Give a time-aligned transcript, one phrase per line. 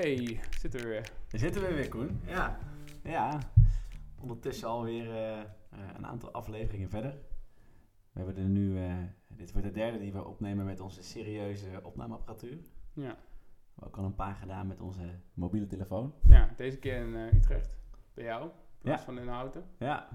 [0.00, 1.12] Hey, zitten we weer.
[1.28, 2.20] Daar zitten we weer, Koen.
[2.26, 2.58] Ja.
[3.02, 3.38] Ja.
[4.20, 5.38] Ondertussen alweer eh,
[5.96, 7.10] een aantal afleveringen verder.
[8.12, 8.94] We hebben er nu, eh,
[9.28, 12.56] dit wordt de derde die we opnemen met onze serieuze opnameapparatuur.
[12.92, 13.06] We Ja,
[13.74, 16.14] hebben ook al een paar gedaan met onze mobiele telefoon.
[16.28, 17.70] ja deze keer in Utrecht.
[18.14, 18.50] Bij jou,
[18.82, 18.98] in Ja.
[18.98, 19.64] van in Houten.
[19.78, 20.08] Ja.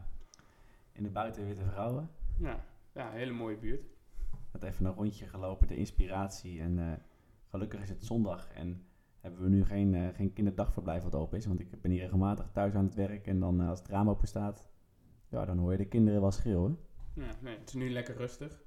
[0.92, 2.10] In de buitenwitte vrouwen.
[2.38, 2.64] Ja.
[2.94, 3.86] ja, een hele mooie buurt.
[4.52, 6.60] Met even een rondje gelopen, de inspiratie.
[6.62, 7.04] En
[7.50, 8.86] gelukkig is het zondag en
[9.26, 11.46] hebben we nu geen, eh, geen kinderdagverblijf wat open is.
[11.46, 13.28] Want ik ben hier regelmatig thuis aan het werk.
[13.28, 14.70] En dan eh, als het raam open staat,
[15.30, 16.80] ja, dan hoor je de kinderen wel schreeuwen.
[17.14, 18.64] Ja, nee, het is nu lekker rustig.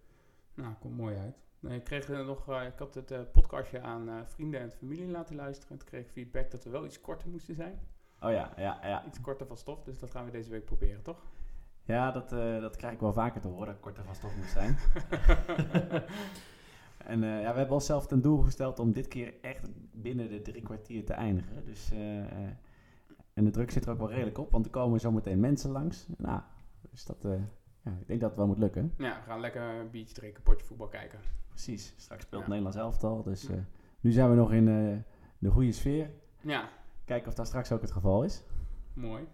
[0.54, 1.42] Nou, komt mooi uit.
[1.60, 4.70] Nee, ik, kreeg er nog, eh, ik had het eh, podcastje aan eh, vrienden en
[4.70, 5.70] familie laten luisteren.
[5.70, 7.78] En toen kreeg ik feedback dat we wel iets korter moesten zijn.
[8.20, 9.06] Oh ja, ja, ja.
[9.06, 11.22] Iets korter van stof, dus dat gaan we deze week proberen, toch?
[11.84, 14.46] Ja, dat, eh, dat krijg ik wel vaker te horen, dat korter van stof moet
[14.46, 14.76] zijn.
[16.98, 20.42] en eh, ja, we hebben onszelf ten doel gesteld om dit keer echt binnen de
[20.42, 21.64] drie kwartier te eindigen.
[21.64, 22.50] Dus, eh, eh,
[23.34, 26.06] en de druk zit er ook wel redelijk op, want er komen zometeen mensen langs.
[26.16, 26.40] Nou,
[26.90, 27.22] dus dat,
[27.82, 28.94] ja, ik denk dat het wel moet lukken.
[28.98, 31.18] ja, we gaan lekker een biertje drinken, potje voetbal kijken.
[31.48, 32.48] Precies, straks speelt Ja.
[32.48, 33.48] Nederlands elftal, dus
[34.00, 34.64] nu zijn we nog in
[35.38, 36.10] de goede sfeer.
[36.40, 36.68] Ja,
[37.04, 38.44] Kijken of dat straks ook het geval is.
[38.92, 39.24] mooi.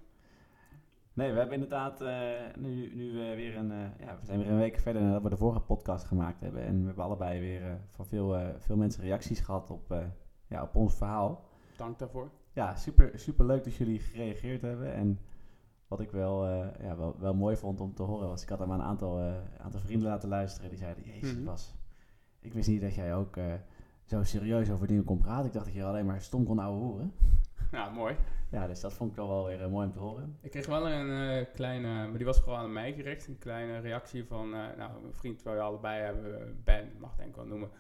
[1.15, 3.70] Nee, we hebben inderdaad eh, nu, nu weer een.
[3.73, 6.62] eh, ja, we zijn weer een week verder nadat we de vorige podcast gemaakt hebben.
[6.65, 9.95] En we hebben allebei weer eh, van veel, veel mensen reacties gehad op,
[10.47, 11.45] ja, op ons verhaal.
[11.77, 12.31] Dank daarvoor.
[12.53, 14.95] Ja, super, super leuk dat jullie gereageerd hebben.
[14.95, 15.19] En
[15.89, 16.47] wat ik wel,
[16.81, 19.21] ja, wel, wel mooi vond om te horen was, ik had hem aan een aantal,
[19.59, 20.69] aantal vrienden laten luisteren.
[20.69, 21.45] Die zeiden, jezus Mhm.
[21.45, 21.75] was,
[22.41, 23.37] ik wist niet dat jij ook
[24.05, 25.47] zo serieus over dingen kon praten.
[25.47, 27.12] Ik dacht dat je alleen maar stom kon ouwe horen.
[27.75, 28.17] Ja, mooi.
[28.50, 30.39] Ja, dus dat vond ik wel wel weer eh, mooi om te horen.
[30.41, 33.27] Ik kreeg wel een eh, kleine, maar die was vooral aan mij gericht.
[33.27, 37.28] Een kleine reactie van, eh, nou, een vriend waar we allebei hebben, Ben, mag denk
[37.28, 37.70] ik wel noemen.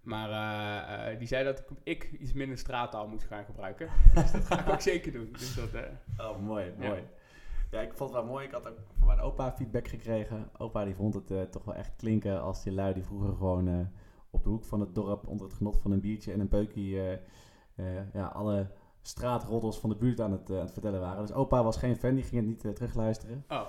[0.00, 3.88] Maar die zei dat ik, ik iets minder straattaal moet gaan gebruiken.
[4.14, 5.28] dus dat ga ik ook zeker doen.
[5.32, 5.68] Dus dat,
[6.18, 7.02] Oh, mooi, mooi.
[7.70, 8.46] Ja, ik vond het wel mooi.
[8.46, 10.50] Ik had ook van mijn opa feedback gekregen.
[10.58, 13.90] Opa die vond het toch wel echt klinken als die lui die vroeger gewoon
[14.30, 17.00] op de hoek van het dorp onder het genot van een biertje en een peukie
[18.12, 18.66] ja, alle
[19.02, 21.26] straatroddels van de buurt aan het, eh, aan het vertellen waren.
[21.26, 23.44] Dus opa was geen fan, die ging het niet eh, terugluisteren.
[23.48, 23.66] oh,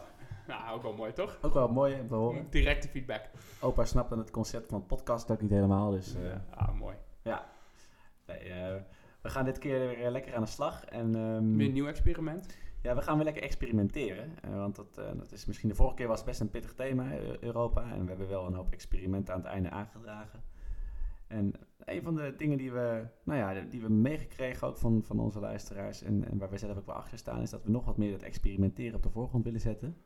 [0.48, 1.38] nou, ook wel mooi toch?
[1.42, 2.48] Ook wel mooi om te horen.
[2.50, 3.30] Directe feedback.
[3.60, 6.96] Opa snapte het concept van podcast ook niet helemaal, dus eh, ah, mooi.
[7.24, 8.76] nee, eh,
[9.22, 10.86] we gaan dit keer weer lekker aan de slag.
[10.86, 12.58] En, ehm, Weer een nieuw experiment.
[12.82, 14.34] Ja, we gaan weer lekker experimenteren.
[14.50, 17.06] want dat, dat is misschien de vorige keer was best een pittig thema,
[17.40, 17.92] Europa.
[17.92, 20.44] En we hebben wel een hoop experimenten aan het einde aangedragen.
[21.32, 21.54] En
[21.86, 25.40] een van de dingen die we, nou ja, die we meegekregen ook van, van onze
[25.40, 28.12] luisteraars en, waar we zelf ook wel achter staan, is dat we nog wat meer
[28.12, 29.98] het experimenteren op de voorgrond willen zetten.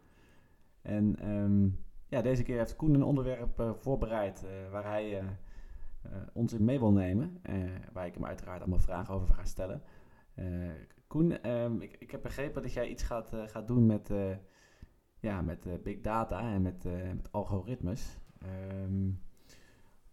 [0.82, 1.68] En ehm,
[2.08, 5.26] ja, deze keer heeft Koen een onderwerp eh, voorbereid eh, waar hij eh,
[6.34, 7.42] ons in mee wil nemen.
[7.94, 9.82] waar ik hem uiteraard allemaal vragen over ga stellen.
[11.08, 14.12] Koen, ehm, ik, ik heb begrepen dat jij iets gaat, gaat doen met,
[15.20, 16.84] ja, met big data en met,
[17.16, 18.18] met algoritmes.
[18.40, 19.10] Ehm,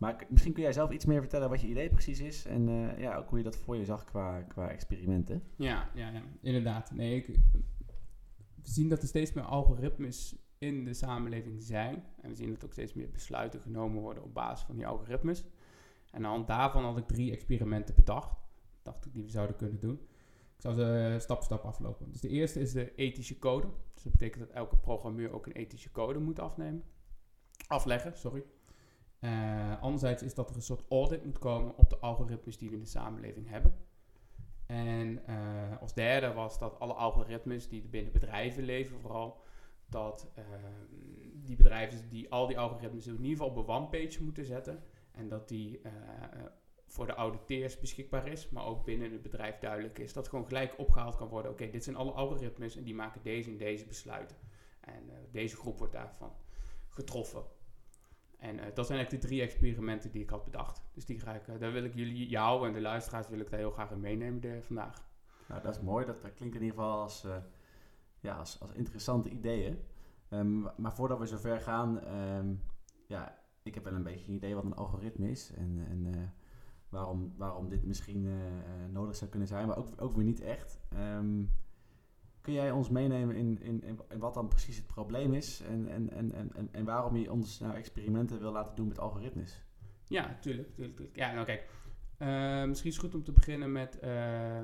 [0.03, 2.99] maar misschien kun jij zelf iets meer vertellen wat je idee precies is en eh,
[2.99, 5.43] ja, ook hoe je dat voor je zag qua, qua experimenten.
[5.57, 6.93] Ja, ja, ja, inderdaad.
[6.93, 7.27] Nee, ik,
[8.63, 12.05] we zien dat er steeds meer algoritmes in de samenleving zijn.
[12.21, 15.45] En we zien dat ook steeds meer besluiten genomen worden op basis van die algoritmes.
[16.11, 18.41] En aan de hand daarvan had ik drie experimenten bedacht.
[18.83, 20.01] Dacht ik die we zouden kunnen doen.
[20.55, 22.11] Ik zal ze eh, stap voor stap aflopen.
[22.11, 23.67] Dus de eerste is de ethische code.
[23.95, 26.85] Dus dat betekent dat elke programmeur ook een ethische code moet afnemen.
[27.67, 28.45] Afleggen, sorry.
[29.23, 32.75] Eh, anderzijds is dat er een soort audit moet komen op de algoritmes die we
[32.75, 33.75] in de samenleving hebben.
[34.73, 39.41] En eh, als derde was dat alle algoritmes die binnen bedrijven leven vooral,
[39.87, 40.45] dat eh,
[41.35, 44.83] die bedrijven die al die algoritmes in ieder geval op een one-page moeten zetten.
[45.13, 45.93] En dat die eh,
[46.87, 50.13] voor de auditeers beschikbaar is, maar ook binnen het bedrijf duidelijk is.
[50.13, 51.51] Dat gewoon gelijk opgehaald kan worden.
[51.51, 54.37] Oké, dit zijn alle algoritmes en die maken deze en deze besluiten.
[54.81, 56.33] En deze groep wordt daarvan
[56.89, 57.43] getroffen.
[58.43, 60.83] En eh, dat zijn eigenlijk de drie experimenten die ik had bedacht.
[60.93, 63.51] Dus die ga ik, eh, daar wil ik jullie, jou en de luisteraars, wil ik
[63.51, 65.11] daar heel graag in meenemen de, vandaag.
[65.49, 66.07] Nou, dat is mooi.
[66.07, 67.37] Dat, dat klinkt in ieder geval als, eh,
[68.21, 69.79] ja, als, als interessante ideeën.
[70.29, 72.55] Ehm, maar voordat we zover gaan, ehm,
[73.07, 76.23] ja, ik heb wel een beetje een idee wat een algoritme is en, en eh,
[76.89, 80.41] waarom, waarom dit misschien eh, eh, nodig zou kunnen zijn, maar ook, ook weer niet
[80.41, 80.81] echt.
[80.89, 81.45] Ehm,
[82.43, 86.11] kun jij ons meenemen in, in, in, wat dan precies het probleem is en, en,
[86.11, 89.65] en, en, en, waarom je ons nou experimenten wil laten doen met algoritmes?
[90.05, 90.69] Ja, tuurlijk.
[91.13, 91.69] Ja, nou kijk.
[92.19, 94.61] eh, misschien is het goed om te beginnen met eh,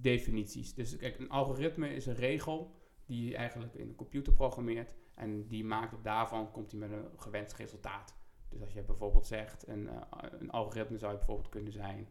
[0.00, 0.74] definities.
[0.74, 2.74] Dus kijk, een algoritme is een regel
[3.06, 4.94] die je eigenlijk in een computer programmeert.
[5.14, 8.16] En die maakt op daarvan, komt hij met een gewenst resultaat.
[8.48, 10.02] Dus als je bijvoorbeeld zegt, een, eh,
[10.38, 12.08] een algoritme zou bijvoorbeeld kunnen zijn...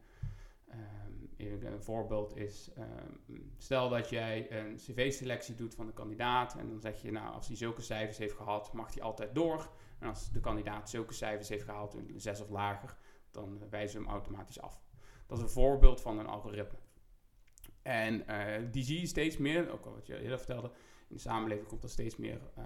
[0.68, 6.68] Ehm, een voorbeeld is, ehm, stel dat jij een cv-selectie doet van de kandidaat en
[6.68, 9.70] dan zeg je, nou, als hij zulke cijfers heeft gehad, mag hij altijd door.
[10.00, 12.98] En als de kandidaat zulke cijfers heeft gehaald, een 6 of lager,
[13.32, 14.82] dan wijzen we hem automatisch af.
[15.28, 16.78] Dat is een voorbeeld van een algoritme.
[17.82, 20.72] En uh, die zie je steeds meer, ook al wat je eerder vertelde,
[21.08, 22.66] in de samenleving komt dat steeds meer uh,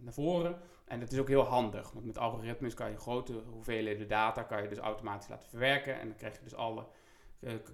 [0.00, 0.60] naar voren.
[0.84, 4.62] En het is ook heel handig, want met algoritmes kan je grote hoeveelheden data kan
[4.62, 6.00] je dus automatisch laten verwerken.
[6.00, 6.86] En dan krijg je dus alle,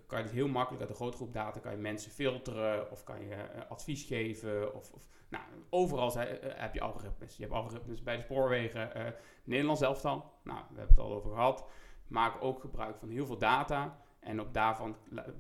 [0.06, 3.04] kan je dus heel makkelijk uit een grote groep data kan je mensen filteren of
[3.04, 4.74] kan je advies geven.
[4.74, 7.36] Of, of nou, overal zijn, heb je algoritmes.
[7.36, 9.14] Je hebt algoritmes bij de spoorwegen,
[9.44, 11.64] Nederland zelf dan, nou, we hebben het al over gehad,
[12.08, 14.02] maken ook gebruik van heel veel data.
[14.20, 14.96] En op daarvan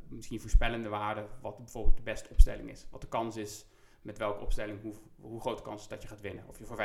[0.08, 2.86] misschien voorspellende waarden wat bijvoorbeeld de beste opstelling is.
[2.90, 3.66] Wat de kans is
[4.04, 6.44] met welke opstelling, hoe, hoe groot de kans is dat je gaat winnen.
[6.48, 6.76] Of je voor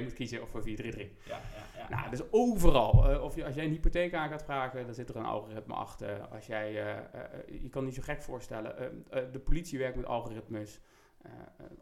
[0.00, 0.64] 5-3-2 moet kiezen of voor 4-3-3.
[0.64, 1.40] Ja, ja,
[1.76, 1.88] ja.
[1.88, 3.12] Nou, dus overal.
[3.12, 5.74] Uh, of je, als jij een hypotheek aan gaat vragen, dan zit er een algoritme
[5.74, 6.26] achter.
[6.26, 10.80] Als jij, uh, uh, je kan niet zo gek voorstellen, de politie werkt met algoritmes.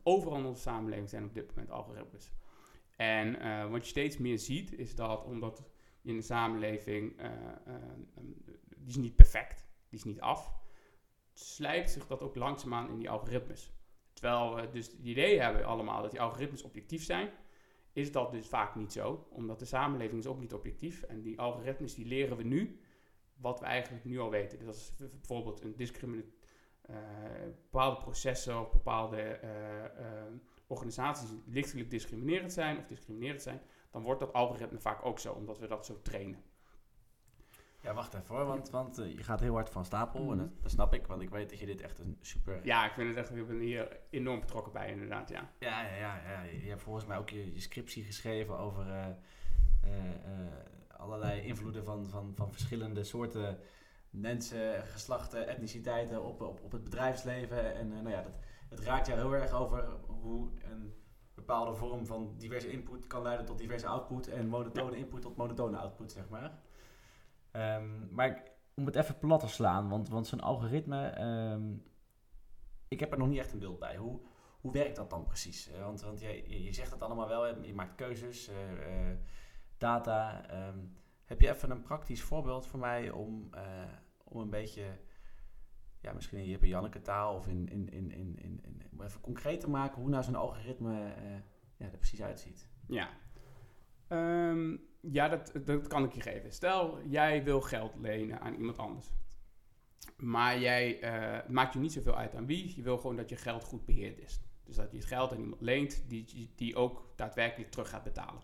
[0.02, 2.31] overal in onze samenleving zijn op dit moment algoritmes.
[2.96, 3.38] En
[3.70, 5.62] wat je steeds meer ziet, is dat omdat
[6.00, 7.17] je in de samenleving,
[8.76, 10.55] die is niet perfect, die is niet af,
[11.32, 13.73] slijpt zich dat ook langzaamaan in die algoritmes.
[14.25, 17.31] Terwijl we dus het idee hebben allemaal dat die algoritmes objectief zijn,
[17.93, 19.26] is dat dus vaak niet zo.
[19.31, 21.03] Omdat de samenleving is ook niet objectief.
[21.03, 22.81] En die algoritmes die leren we nu
[23.37, 24.59] wat we eigenlijk nu al weten.
[24.59, 26.32] Dus als bijvoorbeeld een discriminatie,
[26.91, 26.97] uh,
[27.71, 30.37] bepaalde processen of bepaalde uh,
[30.67, 33.61] organisaties lichtelijk discriminerend zijn of discriminerend zijn,
[33.91, 36.43] dan wordt dat algoritme vaak ook zo, omdat we dat zo trainen.
[37.85, 40.31] Ja, wacht even hoor, want, want uh, je gaat heel hard van stapel.
[40.31, 40.47] En mhm.
[40.63, 42.61] dat, snap ik, want ik weet dat je dit echt een super...
[42.63, 45.51] Ja, ik vind het echt, ik ben hier enorm betrokken bij inderdaad, ja.
[45.59, 46.43] Ja, ja, ja, ja.
[46.43, 49.07] je hebt volgens mij ook je, je scriptie geschreven over uh,
[49.85, 49.91] uh,
[50.97, 53.59] allerlei invloeden van, van, van verschillende soorten
[54.11, 57.75] mensen, geslachten, etniciteiten op, op, op het bedrijfsleven.
[57.75, 58.39] En nou ja, dat,
[58.69, 60.95] het raakt jou heel erg over hoe een
[61.35, 65.77] bepaalde vorm van diverse input kan leiden tot diverse output en monotone input tot monotone
[65.77, 66.59] output, zeg maar.
[67.56, 68.43] Um, maar
[68.75, 71.85] om het even plat te slaan, want, want zo'n algoritme, um,
[72.89, 73.97] ik heb er nog niet echt een beeld bij.
[73.97, 74.21] Hoe,
[74.61, 75.71] hoe werkt dat dan precies?
[75.71, 79.17] Eh, want, want je, je zegt het allemaal wel, je maakt keuzes, uh, uh,
[79.79, 80.45] data.
[80.69, 83.51] Um, heb je even een praktisch voorbeeld voor mij om,
[84.25, 84.99] om een beetje,
[86.01, 89.61] ja, misschien in Jip Janneke taal of in, in, in, in, in, om even concreet
[89.61, 90.93] te maken hoe nou zo'n algoritme
[91.77, 92.69] ja, er precies uitziet?
[92.87, 93.09] Ja,
[94.09, 94.81] Um,
[95.12, 96.53] ja, dat, dat kan ik je geven.
[96.53, 99.12] Stel, jij wil geld lenen aan iemand anders.
[100.17, 102.77] Maar jij uh, maakt je niet zoveel uit aan wie.
[102.77, 104.41] Je wil gewoon dat je geld goed beheerd is.
[104.65, 108.43] Dus dat je het geld aan iemand leent die, die ook daadwerkelijk terug gaat betalen.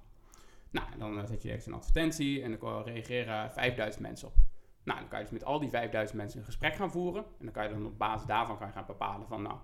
[0.71, 4.35] Nou, dan eh, zet je ergens een advertentie en dan reageren 5000 mensen op.
[4.83, 7.23] Nou, dan kan je dus met al die 5000 mensen een gesprek gaan voeren.
[7.23, 9.59] En dan kan je dan op basis daarvan kan je gaan bepalen van, nou,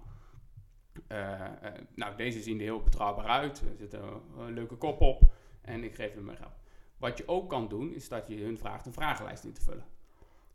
[1.09, 1.47] uh,
[1.95, 3.61] nou deze zien er heel betrouwbaar uit.
[3.61, 6.55] Er zit een leuke kop op en ik geef hem mijn geld.
[6.97, 9.85] Wat je ook kan doen, is dat je hun vraagt een vragenlijst in te vullen.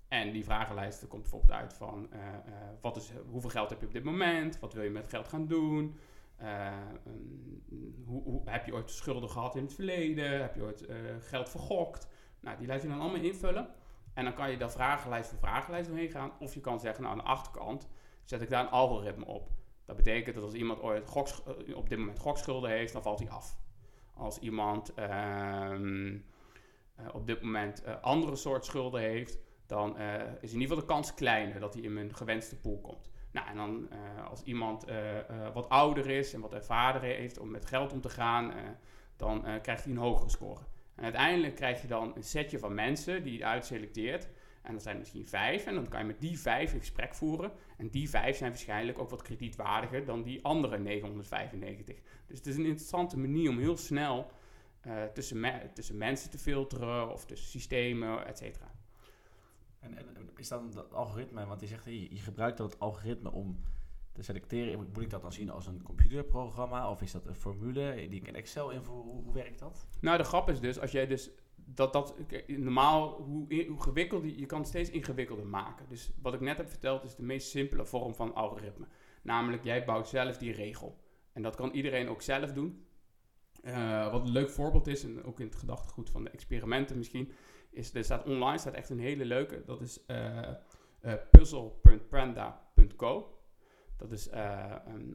[0.08, 3.86] En die vragenlijst komt bijvoorbeeld uit van uh, uh, wat is, hoeveel geld heb je
[3.86, 4.60] op dit moment?
[4.60, 5.96] Wat wil je met geld gaan doen?
[6.42, 6.78] Uh,
[8.06, 10.42] hoe, hoe, heb je ooit schulden gehad in het verleden?
[10.42, 10.86] Heb je ooit
[11.20, 12.08] geld vergokt?
[12.40, 13.70] Nou, die laat je dan allemaal invullen.
[14.14, 16.32] En dan kan je daar vragenlijst voor vragenlijst doorheen gaan.
[16.40, 17.88] Of je kan zeggen, nou aan de achterkant
[18.24, 19.50] zet ik daar een algoritme op.
[19.86, 21.12] Dat betekent dat als iemand ooit
[21.74, 23.58] op dit moment gokschulden heeft, dan valt hij af.
[24.14, 26.20] Als iemand ehm, eh,
[27.14, 30.94] op dit moment uh, andere soort schulden heeft, dan uh, is in ieder geval de
[30.94, 33.10] kans kleiner dat hij in mijn gewenste pool komt.
[33.32, 33.90] Nou, en dan
[34.30, 34.86] als iemand
[35.54, 38.54] wat ouder is en wat ervaring heeft om met geld om te gaan,
[39.16, 40.62] dan krijgt hij een hogere score.
[40.96, 44.28] En uiteindelijk krijg je dan een setje van mensen die je uitselecteert.
[44.62, 45.66] En dat zijn misschien vijf.
[45.66, 47.52] En dan kan je met die vijf een gesprek voeren.
[47.78, 51.96] En die vijf zijn waarschijnlijk ook wat kredietwaardiger dan die andere 995.
[52.28, 54.32] Dus het is een interessante manier om heel snel
[54.88, 58.72] uh, tussen, tussen mensen te filteren of tussen systemen, et cetera.
[59.80, 63.60] En, en, is dan dat algoritme, want je zegt je, je gebruikt dat algoritme om
[64.12, 64.80] te selecteren.
[64.94, 68.28] Moet ik dat dan zien als een computerprogramma of is dat een formule die ik
[68.28, 69.04] in Excel invoer?
[69.04, 69.88] Hoe, hoe werkt dat?
[70.02, 72.16] Nou, de grap is dus, als jij dus dat dat
[72.48, 75.86] normaal, hoe, hoe gewikkeld, je kan het steeds ingewikkelder maken.
[75.90, 78.88] Dus wat ik net heb verteld is de meest simpele vorm van algoritme.
[79.22, 80.98] Namelijk, jij bouwt zelf die regel.
[81.34, 82.86] En dat kan iedereen ook zelf doen.
[83.64, 87.32] Uh, wat een leuk voorbeeld is, en ook in het gedachtegoed van de experimenten misschien,
[87.72, 89.64] is er staat online staat echt een hele leuke.
[89.66, 90.48] Dat is uh,
[91.04, 91.14] uh.
[93.98, 94.30] Dat is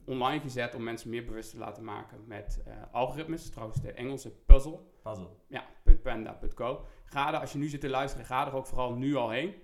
[0.04, 2.62] online gezet om mensen meer bewust te laten maken met
[2.92, 3.50] algoritmes.
[3.50, 4.78] Trouwens, de Engelse puzzle.
[5.02, 5.28] Puzzle.
[5.46, 5.64] Ja.
[7.04, 9.54] Ga er, als je nu zit te luisteren, ga er ook vooral nu al heen.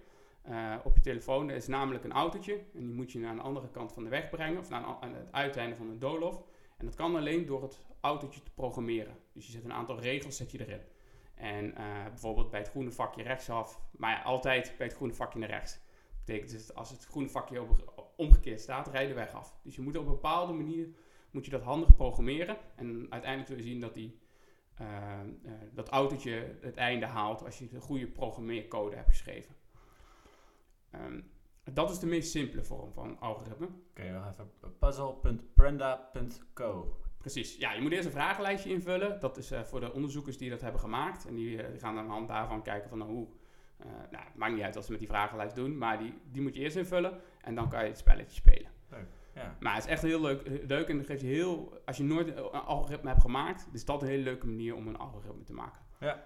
[0.43, 1.49] eh, op je telefoon.
[1.49, 4.09] Er is namelijk een autootje en die moet je naar een andere kant van de
[4.09, 6.43] weg brengen, of naar een, aan het uiteinde van een doolhof.
[6.83, 9.17] En dat kan alleen door het autootje te programmeren.
[9.33, 10.81] Dus je zet een aantal regels zet je erin.
[11.35, 15.49] En eh, bijvoorbeeld bij het groene vakje rechtsaf, maar altijd bij het groene vakje naar
[15.49, 15.73] rechts.
[15.73, 17.67] Dat betekent dus als het groene vakje
[18.17, 19.59] omgekeerd staat, rij de weg af.
[19.63, 20.89] Dus je moet op een bepaalde manier
[21.31, 22.57] moet je dat handig programmeren.
[22.77, 24.19] En uiteindelijk zul je zien dat die,
[24.81, 24.87] uh,
[25.43, 29.55] uh, dat autootje het einde haalt als je de goede programmeercode hebt geschreven.
[30.95, 31.32] Um,
[31.73, 33.67] dat is de meest simpele vorm van algoritme.
[33.67, 36.97] Oké, okay, we even puzzle.prenda.co.
[37.19, 37.57] Precies.
[37.57, 39.21] Ja, je moet eerst een vragenlijstje invullen.
[39.21, 41.27] Dat is uh, voor de onderzoekers die dat hebben gemaakt.
[41.27, 43.27] En die, die gaan aan de hand daarvan kijken van nou, hoe...
[44.11, 46.55] nou, het maakt niet uit wat ze met die vragenlijst doen, maar die, die moet
[46.55, 47.21] je eerst invullen.
[47.41, 48.71] En dan kan je het spelletje spelen.
[48.89, 49.07] Leuk.
[49.35, 49.57] Ja.
[49.61, 51.81] Maar het is echt heel leuk, leuk en dat geeft je heel...
[51.85, 54.99] Als je nooit een algoritme hebt gemaakt, is dat een hele leuke manier om een
[54.99, 55.83] algoritme te maken.
[56.01, 56.25] Ja.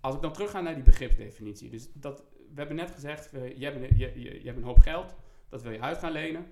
[0.00, 1.70] Als ik dan terug ga naar die begripsdefinitie.
[1.70, 4.78] Dus dat, we hebben net gezegd, je, hebt een, je, je, je, hebt een hoop
[4.78, 5.14] geld,
[5.48, 6.46] dat wil je uit gaan lenen.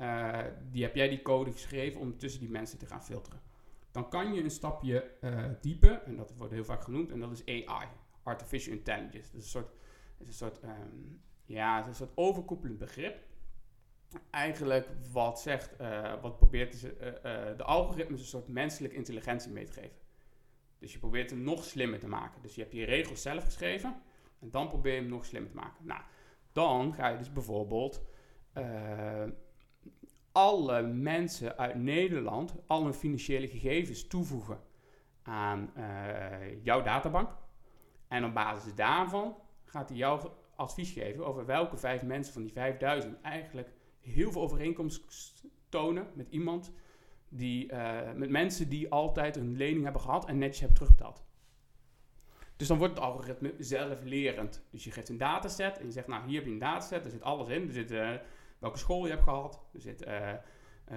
[0.00, 3.40] Uh, die heb jij die code geschreven om tussen die mensen te gaan filteren.
[3.90, 7.30] Dan kan je een stapje uh, dieper, en dat wordt heel vaak genoemd, en dat
[7.30, 7.88] is AI,
[8.22, 9.30] Artificial Intelligence.
[9.32, 9.72] Dat is een soort,
[10.18, 13.26] is een soort, um, ja, een soort overkoepelend begrip
[14.30, 19.96] eigenlijk wat zegt, uh, wat probeert de algoritmes een soort menselijke intelligentie mee te geven.
[20.78, 22.42] Dus je probeert hem nog slimmer te maken.
[22.42, 24.02] Dus je hebt die regels zelf geschreven
[24.40, 25.86] en dan probeer je hem nog slimmer te maken.
[25.86, 26.00] Nou,
[26.52, 28.02] dan ga je dus bijvoorbeeld
[30.32, 34.60] alle mensen uit Nederland, al hun financiële gegevens toevoegen
[35.22, 35.72] aan
[36.62, 37.36] jouw databank.
[38.08, 42.52] En op basis daarvan gaat hij jou advies geven over welke vijf mensen van die
[42.52, 46.72] 5000 eigenlijk heel veel overeenkomst tonen met iemand
[47.28, 51.24] die, uh, met mensen die altijd een lening hebben gehad en netjes hebben terugbetaald.
[52.58, 54.62] Dus dan wordt het algoritme zelflerend.
[54.70, 57.10] Dus je geeft een dataset en je zegt, nou hier heb je een dataset, er
[57.10, 57.66] zit alles in.
[57.66, 58.10] Er zit uh,
[58.58, 60.32] welke school je hebt gehad, er zit uh,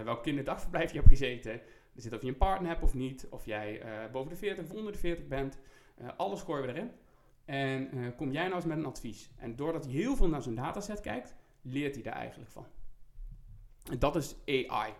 [0.03, 3.45] welk kinderdagverblijf je hebt gezeten, er zit of je een partner hebt of niet, of
[3.45, 5.59] jij boven de 40 of onder de 40 bent.
[6.17, 6.91] alles gooien we erin.
[7.45, 9.31] En kom jij nou eens met een advies.
[9.37, 12.65] En doordat hij heel veel naar zo'n dataset kijkt, leert hij daar eigenlijk van.
[13.89, 14.93] En dat is AI.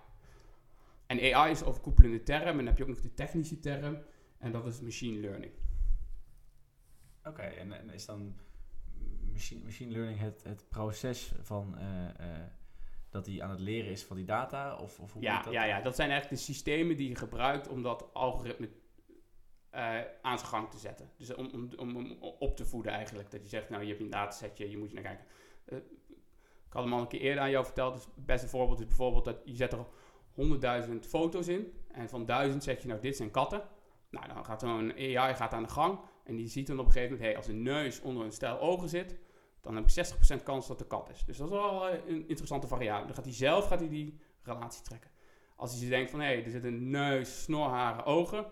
[1.07, 2.47] En AI is overkoepelende term.
[2.47, 3.97] En dan heb je ook nog de technische term.
[4.37, 5.51] En dat is machine learning.
[7.25, 8.35] Oké, okay, en, en, is dan
[9.31, 12.43] machine, machine learning het, het proces van uh, uh,
[13.09, 14.75] dat hij aan het leren is van die data?
[14.75, 15.53] Of, of hoe ja, dat?
[15.53, 18.69] ja, ja, dat zijn eigenlijk de systemen die je gebruikt om dat algoritme
[19.75, 21.09] uh, aan zijn gang te zetten.
[21.17, 23.31] Dus om, om, om, om, op te voeden eigenlijk.
[23.31, 25.25] Dat je zegt, nou je hebt een datasetje, je moet je naar kijken.
[26.65, 27.93] Ik had hem al een keer eerder aan jou verteld.
[27.93, 29.85] Dus het beste voorbeeld is bijvoorbeeld dat je zet er
[30.87, 31.73] 100.000 foto's in.
[31.91, 33.63] En van 1000 zeg je nou dit zijn katten.
[34.09, 35.99] Nou, dan gaat zo'n AI gaat aan de gang.
[36.23, 38.59] En die ziet dan op een gegeven moment, hey, als een neus onder een stijl
[38.59, 39.19] ogen zit,
[39.61, 41.23] dan heb ik 60% kans dat de kat is.
[41.25, 43.05] Dus dat is wel een interessante variabele.
[43.05, 45.09] Dan gaat hij zelf gaat hij die relatie trekken.
[45.55, 48.47] Als hij denkt van, hé, hey, er zit een neus, snorharen, ogen, 80%.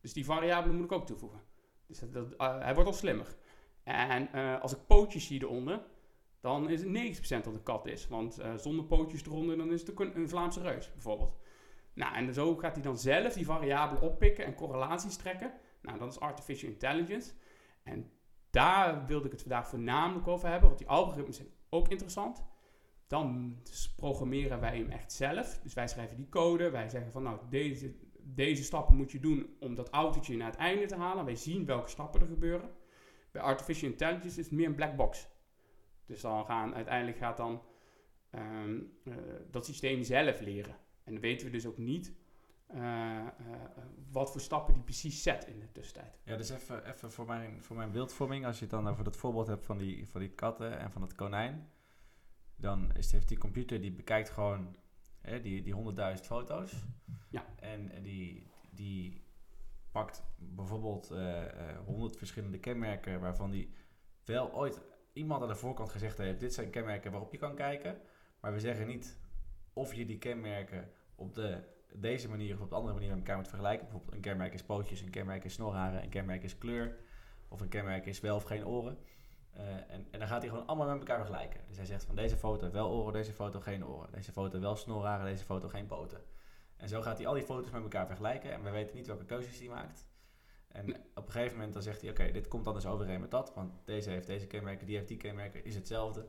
[0.00, 1.40] Dus die variabele moet ik ook toevoegen.
[1.86, 3.36] Dus dat, uh, hij wordt al slimmer.
[3.82, 5.82] En uh, als ik pootjes zie eronder,
[6.40, 8.08] dan is het 90% dat een kat is.
[8.08, 11.36] Want zonder pootjes eronder, dan is het een Vlaamse reus, bijvoorbeeld.
[11.92, 15.52] Nou, en zo gaat hij dan zelf die variabelen oppikken en correlaties trekken.
[15.86, 17.32] Nou, dat is artificial intelligence.
[17.82, 18.10] En
[18.50, 22.44] daar wilde ik het vandaag voornamelijk over hebben, want die algoritmes zijn ook interessant.
[23.06, 23.56] Dan
[23.96, 25.58] programmeren wij hem echt zelf.
[25.62, 26.70] Dus wij schrijven die code.
[26.70, 30.60] Wij zeggen van, nou, deze, deze stappen moet je doen om dat autootje naar het
[30.60, 31.24] einde te halen.
[31.24, 32.70] Wij zien welke stappen er gebeuren.
[33.30, 35.28] Bij artificial intelligence is het meer een black box.
[36.06, 37.62] Dus dan gaan, uiteindelijk gaat dan
[38.30, 39.14] um, uh,
[39.50, 40.76] dat systeem zelf leren.
[41.04, 42.14] En weten we dus ook niet
[42.74, 43.26] uh, uh,
[44.10, 46.18] wat voor stappen die precies zet in de tussentijd.
[46.24, 49.16] Ja, dus even, even voor, mijn, voor mijn beeldvorming, als je het dan over dat
[49.16, 51.70] voorbeeld hebt van die, van die katten en van het konijn,
[52.56, 54.76] dan is, heeft die computer die bekijkt gewoon
[55.20, 55.74] hè, die, die
[56.18, 56.84] 100.000 foto's.
[57.30, 57.44] Ja.
[57.56, 59.24] En, en die, die
[59.90, 61.14] pakt bijvoorbeeld
[61.84, 63.74] honderd verschillende kenmerken waarvan die
[64.24, 64.80] wel ooit
[65.12, 68.00] iemand aan de voorkant gezegd heeft: dit zijn kenmerken waarop je kan kijken.
[68.40, 69.18] Maar we zeggen niet
[69.72, 71.62] of je die kenmerken op de,
[72.00, 73.84] deze manier of op de andere manier met elkaar moet vergelijken.
[73.84, 76.96] Bijvoorbeeld een kenmerk is pootjes, een kenmerk is snorharen, een kenmerk is kleur.
[77.48, 78.98] Of een kenmerk is wel of geen oren.
[79.56, 81.60] Uh, en, en dan gaat hij gewoon allemaal met elkaar vergelijken.
[81.68, 84.12] Dus hij zegt van deze foto wel oren, deze foto geen oren.
[84.12, 86.20] Deze foto wel snorharen, deze foto geen poten.
[86.76, 88.52] En zo gaat hij al die foto's met elkaar vergelijken.
[88.52, 90.06] En we weten niet welke keuzes hij maakt.
[90.68, 93.30] En op een gegeven moment dan zegt hij, oké, dit komt dan dus overeen met
[93.30, 93.54] dat.
[93.54, 96.26] Want deze heeft deze kenmerken, die heeft die kenmerken, is hetzelfde.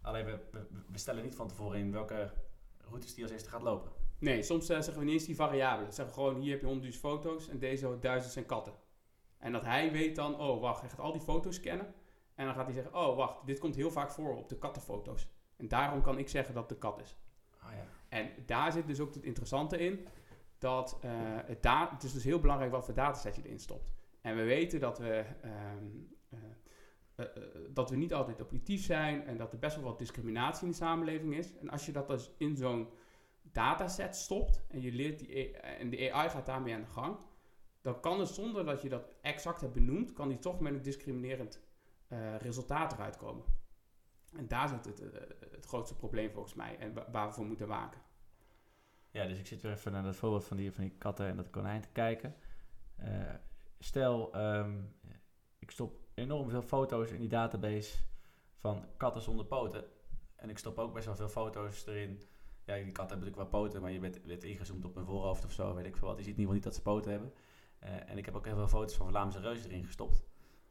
[0.00, 2.32] Alleen we, we, we stellen niet van tevoren in welke
[2.78, 3.92] routes die als eerste gaat lopen.
[4.20, 5.88] Nee, soms uh, zeggen we niet eens die variabelen.
[5.88, 8.72] We zeggen gewoon, hier heb je honderdduizend foto's en deze duizend zijn katten.
[9.38, 11.94] En dat hij weet dan, oh wacht, hij gaat al die foto's scannen.
[12.34, 15.28] En dan gaat hij zeggen, oh wacht, dit komt heel vaak voor op de kattenfoto's.
[15.56, 17.16] En daarom kan ik zeggen dat het de kat is.
[17.64, 17.84] Oh, ja.
[18.08, 20.06] En daar zit dus ook het interessante in,
[20.58, 21.10] dat eh,
[21.44, 23.92] het, da- het is dus heel belangrijk wat voor dataset je erin stopt.
[24.20, 25.84] En we weten dat we, ehm,
[26.28, 26.38] eh,
[27.14, 30.64] eh, eh, dat we niet altijd objectief zijn en dat er best wel wat discriminatie
[30.64, 31.56] in de samenleving is.
[31.58, 32.88] En als je dat dus in zo'n
[33.52, 37.16] dataset stopt en je leert die en de AI gaat daarmee aan de gang,
[37.80, 40.82] dan kan het zonder dat je dat exact hebt benoemd, kan die toch met een
[40.82, 41.60] discriminerend
[42.08, 43.44] eh, resultaat eruit komen.
[44.36, 47.46] En daar zit het, eh, het grootste probleem volgens mij en wa- waar we voor
[47.46, 48.00] moeten waken.
[49.10, 51.36] Ja, dus ik zit weer even naar dat voorbeeld van die, van die katten en
[51.36, 52.34] dat konijn te kijken.
[52.96, 53.34] Eh,
[53.78, 54.82] stel, ehm,
[55.58, 57.98] ik stop enorm veel foto's in die database
[58.56, 59.84] van katten zonder poten.
[60.36, 62.22] En ik stop ook best wel veel foto's erin.
[62.70, 65.44] Ja, die katten hebben natuurlijk wel poten, maar je bent, bent ingezoomd op hun voorhoofd
[65.44, 66.16] of zo, weet ik veel wat.
[66.16, 67.32] Je ziet in ieder geval niet dat ze poten hebben.
[67.78, 70.24] Eh, en ik heb ook heel veel foto's van Vlaamse reuzen erin gestopt.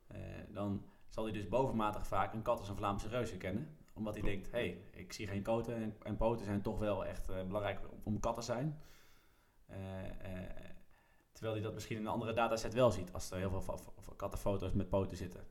[0.08, 3.78] Eh, dan zal hij dus bovenmatig vaak een kat als een Vlaamse reus herkennen.
[3.94, 7.06] Omdat hij denkt, hé, hey, ik zie geen koten en, en poten zijn toch wel
[7.06, 8.82] echt eh, belangrijk om kat te zijn.
[11.32, 14.74] Terwijl hij dat misschien in een andere dataset wel ziet, als er heel veel kattenfoto's
[14.74, 15.44] met poten zitten.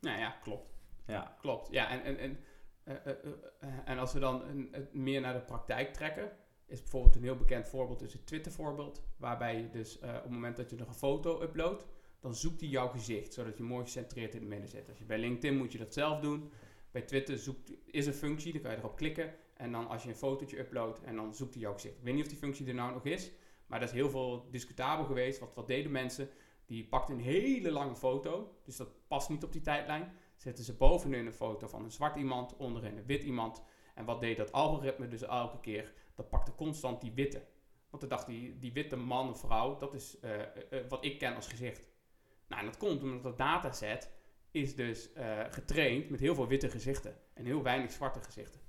[0.00, 0.72] Nou ja, klopt.
[1.06, 1.68] Ja, Klopt.
[1.70, 2.38] Ja, en, en, en,
[2.84, 3.12] eh, eh,
[3.60, 6.30] eh, en als we dan meer naar de praktijk trekken,
[6.66, 10.56] is bijvoorbeeld een heel bekend voorbeeld, dus het Twitter-voorbeeld, waarbij je dus op het moment
[10.56, 11.86] dat je nog een foto uploadt,
[12.20, 14.88] dan zoekt hij jouw gezicht, zodat je mooi gecentreerd in het midden zit.
[14.88, 16.50] Als je bij LinkedIn moet je dat zelf doen.
[16.90, 19.34] Bij Twitter zoekt, is een functie, dan kan je erop klikken.
[19.54, 21.96] En dan als je een fotootje uploadt, en dan zoekt hij jouw gezicht.
[21.96, 23.30] Ik weet niet of die functie er nou nog is,
[23.66, 25.38] maar dat is heel veel discutabel geweest.
[25.38, 26.28] Wat, wat deden mensen?
[26.66, 30.12] Die pakten een hele lange foto, dus dat past niet op die tijdlijn.
[30.42, 33.62] Zetten ze bovenin een foto van een zwart iemand, onderin een wit iemand.
[33.94, 35.92] En wat deed dat algoritme dus elke keer?
[36.14, 37.42] Dat pakte constant die witte.
[37.90, 41.04] Want dan dacht die, die witte man of vrouw, dat is eh, eh, eh, wat
[41.04, 41.88] ik ken als gezicht.
[42.48, 44.10] Nou, en dat komt omdat dat dataset
[44.50, 45.10] is dus
[45.50, 48.60] getraind met heel veel witte gezichten en heel weinig zwarte gezichten.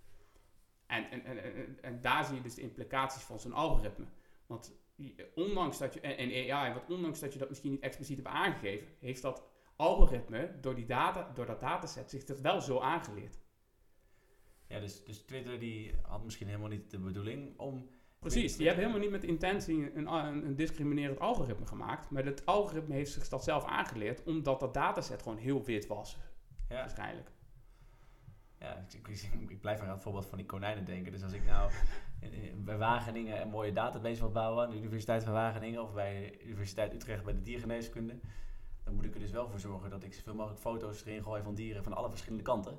[0.86, 4.06] En, en, en, en, daar zie je dus de implicaties van zo'n algoritme.
[4.45, 4.76] Want
[5.36, 8.88] ondanks dat je, en AI, want ondanks dat je dat misschien niet expliciet hebt aangegeven,
[9.00, 9.43] heeft dat
[9.75, 13.39] algoritme door, die data, door dat dataset zich dat wel zo aangeleerd.
[14.67, 17.89] ja dus, dus Twitter die had misschien helemaal niet de bedoeling om...
[18.19, 22.09] Precies, die hebben helemaal niet met intentie een, een, een discriminerend algoritme gemaakt.
[22.09, 26.17] Maar het algoritme heeft zich dat zelf aangeleerd, omdat dat dataset gewoon heel wit was,
[26.69, 27.31] Ja, waarschijnlijk.
[28.59, 31.12] ja ik, ik, ik blijf aan het voorbeeld van die konijnen denken.
[31.12, 31.71] Dus als ik nou
[32.55, 36.43] bij Wageningen een mooie database wil bouwen, aan de Universiteit van Wageningen of bij de
[36.43, 38.19] Universiteit Utrecht bij de diergeneeskunde,
[38.84, 41.43] dan moet ik er dus wel voor zorgen dat ik zoveel mogelijk foto's erin gooi
[41.43, 42.78] van dieren van alle verschillende kanten.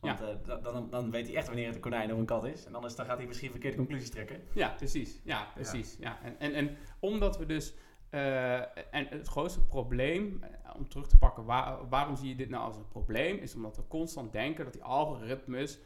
[0.00, 2.44] Want eh, da- dan, dan weet hij echt wanneer het een konijn of een kat
[2.44, 2.64] is.
[2.66, 4.40] En anders dan gaat hij misschien verkeerde conclusies trekken.
[4.54, 5.20] Ja, precies.
[5.24, 5.96] Ja, precies.
[5.98, 6.18] Ja.
[6.22, 7.74] En, en, en omdat we dus.
[8.10, 8.54] eh,
[8.94, 12.64] en het grootste probleem, eh, om terug te pakken, waar- waarom zie je dit nou
[12.64, 13.36] als een probleem?
[13.36, 15.78] Is omdat we constant denken dat die algoritmes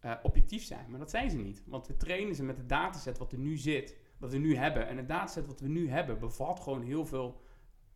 [0.00, 0.90] eh, objectief zijn.
[0.90, 1.62] Maar dat zijn ze niet.
[1.66, 4.88] Want we trainen ze met het dataset wat er nu zit, wat we nu hebben.
[4.88, 7.40] En het dataset wat we nu hebben bevat gewoon heel veel.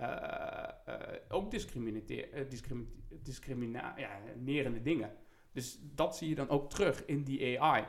[0.00, 2.24] Eh, eh, ook discriminatie-
[4.04, 5.12] eh, dingen.
[5.52, 7.84] Dus dat zie je dan ook terug in die AI.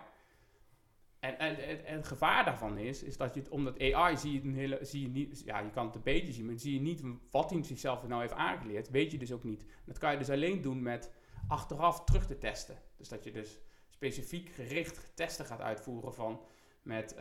[1.20, 4.56] En, en, en- het gevaar daarvan is, is dat je omdat AI zie je, een
[4.56, 7.02] hele, zie je niet, ja, je kan het een beetje zien, maar zie je niet
[7.32, 9.66] wat hij zichzelf nou heeft aangeleerd, weet je dus ook niet.
[9.86, 11.12] Dat kan je dus alleen doen met
[11.48, 12.78] achteraf terug te testen.
[12.98, 16.42] Dus dat je dus specifiek gericht testen gaat uitvoeren van
[16.82, 17.16] met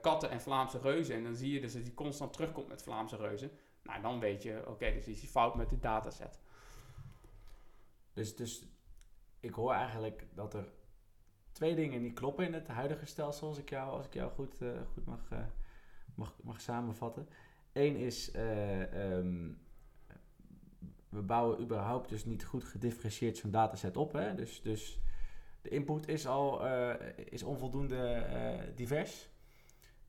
[0.00, 1.16] katten en Vlaamse reuzen.
[1.16, 3.50] En dan zie je dus dat hij constant terugkomt met Vlaamse reuzen.
[3.82, 6.40] Nou, dan weet je, oké, dus is hij fout met dit dataset.
[8.12, 8.64] Dus, dus
[9.40, 10.72] ik hoor eigenlijk dat er
[11.52, 14.60] twee dingen niet kloppen in het huidige stelsel, als ik jou, als ik jou goed,
[14.60, 15.38] eh, goed mag, eh,
[16.14, 17.28] mag, mag samenvatten.
[17.72, 19.48] Eén is, eh, ehm,
[21.08, 24.12] we bouwen überhaupt dus niet goed gedifferentieerd zo'n dataset op.
[24.12, 24.34] Hè?
[24.34, 25.00] Dus, dus
[25.62, 26.66] de input is al
[27.14, 29.29] is onvoldoende divers.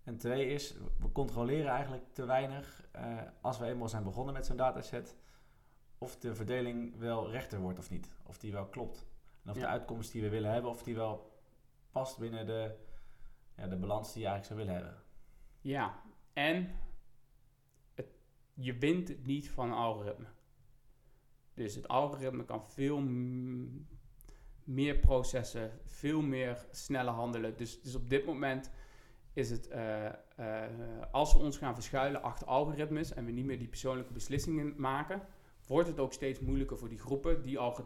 [0.03, 4.45] En twee is, we controleren eigenlijk te weinig eh, als we eenmaal zijn begonnen met
[4.45, 5.15] zo'n dataset
[5.97, 8.15] of de verdeling wel rechter wordt of niet.
[8.23, 9.05] Of die wel klopt.
[9.43, 9.61] En of Ja.
[9.61, 11.31] de uitkomst die we willen hebben, of die wel
[11.91, 12.75] past binnen de,
[13.55, 15.03] ja, de balans die je eigenlijk zou willen hebben.
[15.61, 16.01] Ja,
[16.33, 16.71] en
[17.93, 18.07] het,
[18.53, 20.27] je wint het niet van een algoritme.
[21.53, 23.01] Dus het algoritme kan veel
[24.63, 27.57] meer processen, veel meer sneller handelen.
[27.57, 28.71] Dus, dus op dit moment
[29.33, 30.13] is het, eh, eh,
[31.11, 35.21] als we ons gaan verschuilen achter algoritmes en we niet meer die persoonlijke beslissingen maken,
[35.67, 37.83] wordt het ook steeds moeilijker voor die groepen die al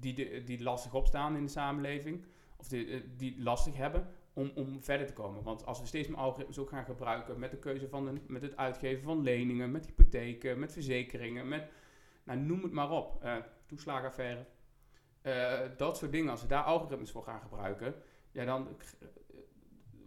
[0.00, 2.24] die, die, die lastig opstaan in de samenleving,
[2.56, 5.42] of die, eh, die lastig hebben, om, om verder te komen.
[5.42, 8.42] Want als we steeds meer algoritmes ook gaan gebruiken met de keuze van een, met
[8.42, 11.68] het uitgeven van leningen, met hypotheken, met verzekeringen, met
[12.24, 13.26] nou, noem het maar op,
[13.66, 14.46] toeslagenaffaire,
[15.26, 17.94] eh, dat soort dingen, als we daar algoritmes voor gaan gebruiken,
[18.32, 18.68] ja, dan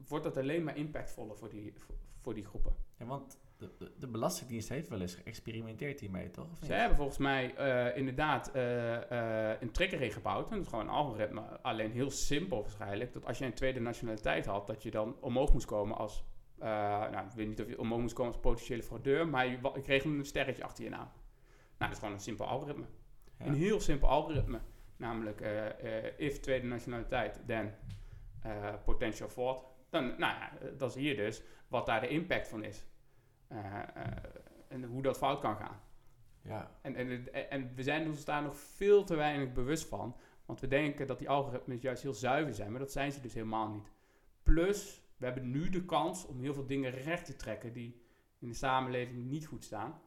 [0.10, 2.76] wordt dat alleen maar impactvoller voor die, voor, voor die groepen.
[2.98, 6.48] Ja, want de, de, de Belastingdienst heeft wel eens geëxperimenteerd hiermee, toch?
[6.66, 10.50] Ze hebben volgens mij eh, inderdaad eh, eh, een trigger in gebouwd.
[10.50, 11.42] En dat is gewoon een algoritme.
[11.42, 13.14] Alleen heel simpel waarschijnlijk.
[13.14, 16.24] Dat als je een tweede nationaliteit had, dat je dan omhoog moest komen als...
[16.60, 20.04] nou, ik weet niet of je omhoog moest komen als potentiële fraudeur, maar je, kreeg
[20.04, 21.08] een sterretje achter je naam.
[21.08, 21.12] Nou,
[21.78, 22.86] dat is gewoon een simpel algoritme.
[23.40, 23.46] Ja.
[23.46, 24.60] Een heel simpel algoritme.
[24.98, 25.42] Namelijk,
[26.18, 27.74] if tweede nationaliteit, then
[28.86, 29.64] potential fraud.
[29.90, 32.86] Dan, nou ja, dan zie je dus wat daar de impact van is.
[33.48, 34.18] Eh, eh,
[34.68, 35.82] en hoe dat fout kan gaan.
[36.42, 36.72] Ja.
[36.82, 40.16] En, en, en we zijn ons daar nog veel te weinig bewust van.
[40.46, 43.34] Want we denken dat die algoritmes juist heel zuiver zijn, maar dat zijn ze dus
[43.34, 43.92] helemaal niet.
[44.44, 48.02] Plus, we hebben nu de kans om heel veel dingen recht te trekken die
[48.40, 50.02] in de samenleving niet goed staan.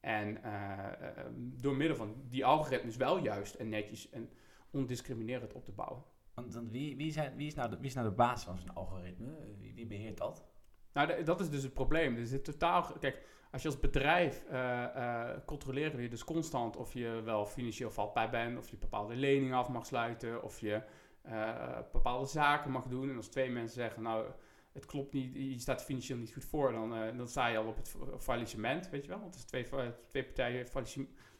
[0.00, 4.30] En eh, door middel van die algoritmes wel juist en netjes en
[4.70, 6.02] ondiscriminerend op te bouwen.
[6.40, 9.28] Want, wie, wie, wie, is nou de, wie is nou de baas van zo'n algoritme?
[9.74, 10.44] Wie, beheert dat?
[10.92, 12.16] Nou, dat is dus het probleem.
[12.16, 12.82] Er zit totaal.
[13.00, 17.90] Kijk, als je als bedrijf eh, eh, controleren we dus constant of je wel financieel
[17.90, 20.82] vatbaar bent, of je bepaalde leningen af mag sluiten, of je
[21.22, 23.10] eh, bepaalde zaken mag doen.
[23.10, 24.26] En als twee mensen zeggen, nou,
[24.72, 27.76] het klopt niet, je staat financieel niet goed voor, dan, dan sta je al op
[27.76, 29.20] het fa- faillissement, weet je wel.
[29.20, 29.66] Want als twee,
[30.08, 30.66] twee partijen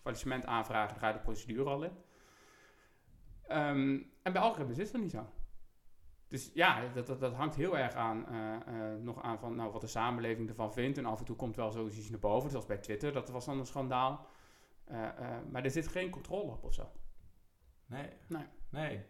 [0.03, 1.93] faillissement aanvragen, dan ga je de procedure al in.
[3.51, 5.27] Ehm, en bij algoritmes is dat niet zo.
[6.29, 8.55] Dus ja, dat, dat, dat hangt heel erg aan, eh,
[8.93, 10.99] eh, nog aan van nou, wat de samenleving ervan vindt.
[10.99, 13.59] En af en toe komt wel zoiets naar boven, zoals bij Twitter, dat was dan
[13.59, 14.27] een schandaal.
[14.85, 15.09] Eh,
[15.51, 16.91] maar er zit geen controle op of zo.
[17.87, 18.09] Nee.
[18.29, 18.45] Nee.
[18.71, 18.97] Nee.
[18.97, 19.07] Er,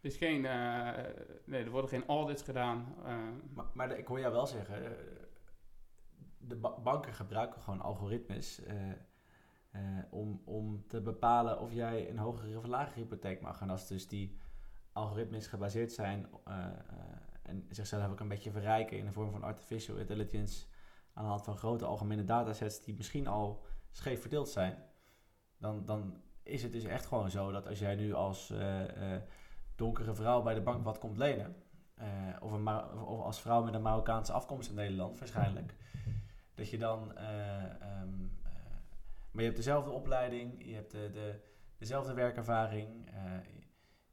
[0.00, 2.94] is geen, nee, er worden geen audits gedaan.
[3.54, 4.96] Maar, maar de- ik hoor jou wel zeggen,
[6.38, 8.62] de ba- banken gebruiken gewoon algoritmes
[9.72, 9.80] eh,
[10.10, 13.60] om, om te bepalen of jij een hogere of lagere hypotheek mag.
[13.60, 14.38] En als dus die
[14.92, 16.72] algoritmes gebaseerd zijn eh, eh,
[17.42, 20.66] en zichzelf ook een beetje verrijken in de vorm van artificial intelligence
[21.12, 24.82] aan de hand van grote algemene datasets die misschien al scheef verdeeld zijn,
[25.58, 28.52] dan, dan is het dus echt gewoon zo dat als jij nu als
[29.76, 31.56] donkere vrouw bij de bank wat komt lenen,
[32.40, 32.68] of, een
[33.04, 35.74] of als vrouw met een Marokkaanse afkomst in Nederland waarschijnlijk,
[36.54, 38.08] dat je dan, eh, ehm,
[38.42, 38.51] eh,
[39.32, 41.40] maar je hebt dezelfde opleiding, je hebt de, de,
[41.78, 43.38] dezelfde werkervaring, eh,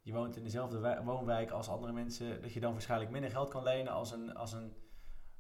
[0.02, 3.50] je woont in dezelfde wij- woonwijk als andere mensen, dat je dan waarschijnlijk minder geld
[3.50, 4.74] kan lenen als een, als een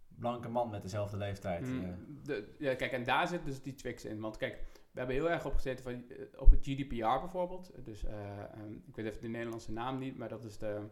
[0.08, 1.68] blanke man met dezelfde leeftijd.
[1.68, 1.94] Mm, eh.
[2.24, 4.20] de, ja, kijk, en daar zit dus die tricks in.
[4.20, 7.86] Want kijk, we hebben heel erg opgezeten van, eh, op het GDPR bijvoorbeeld.
[7.86, 10.88] Dus eh, ehm, ik weet even de Nederlandse naam niet, maar dat is de...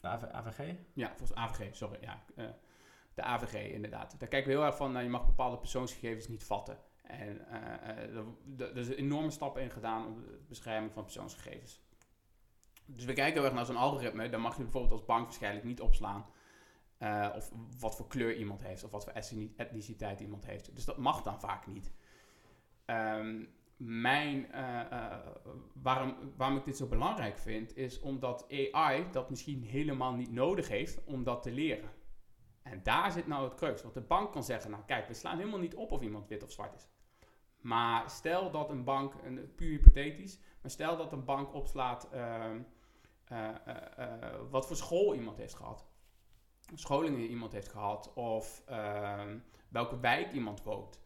[0.00, 0.74] De AV AVG?
[0.94, 1.98] Ja, volgens AVG, sorry.
[2.00, 2.24] Ja,
[3.14, 4.18] de AVG inderdaad.
[4.18, 6.78] Daar kijken we heel erg van, nou, je mag bepaalde persoonsgegevens niet vatten.
[7.10, 11.82] En eh, er, is een enorme stappen in gedaan om de bescherming van persoonsgegevens.
[12.86, 14.28] Dus we kijken heel erg naar zo'n algoritme.
[14.28, 16.26] Dan mag je bijvoorbeeld als bank waarschijnlijk niet opslaan.
[16.98, 19.12] eh, of wat voor kleur iemand heeft, of wat voor
[19.56, 20.74] etniciteit iemand heeft.
[20.74, 21.92] Dus dat mag dan vaak niet.
[22.84, 23.44] Ehm,
[23.76, 24.46] mijn,
[25.72, 30.68] waarom, waarom ik dit zo belangrijk vind, is omdat AI dat misschien helemaal niet nodig
[30.68, 31.90] heeft om dat te leren.
[32.62, 33.82] En daar zit nou het crux.
[33.82, 36.42] Want de bank kan zeggen, nou kijk, we slaan helemaal niet op of iemand wit
[36.42, 36.88] of zwart is.
[37.60, 42.58] Maar stel dat een bank, een, puur hypothetisch, maar stel dat een bank opslaat ehm,
[43.24, 45.84] eh, eh, eh, wat voor school iemand heeft gehad.
[46.74, 51.00] Scholingen iemand heeft gehad of ehm, welke wijk iemand woont.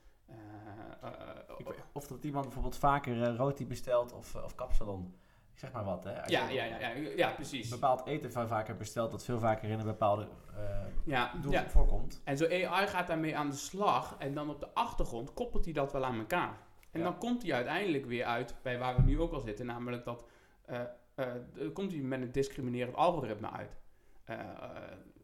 [1.93, 5.15] Of dat iemand bijvoorbeeld vaker roti bestelt of, of kapsalon.
[5.55, 6.23] Ik zeg maar wat, hè.
[6.23, 7.69] Als ja, je ja, ja, ja, ja, precies.
[7.69, 10.63] bepaald eten van vaker bestelt dat veel vaker in een bepaalde eh
[11.05, 11.69] Ja, doelgroep ja.
[11.69, 12.21] voorkomt.
[12.25, 15.73] En zo AI gaat daarmee aan de slag en dan op de achtergrond koppelt hij
[15.75, 16.59] dat wel aan elkaar.
[16.91, 20.05] En dan komt hij uiteindelijk weer uit bij waar we nu ook al zitten, namelijk
[20.05, 20.25] dat
[21.55, 23.77] dan komt hij met een discriminerend algoritme uit.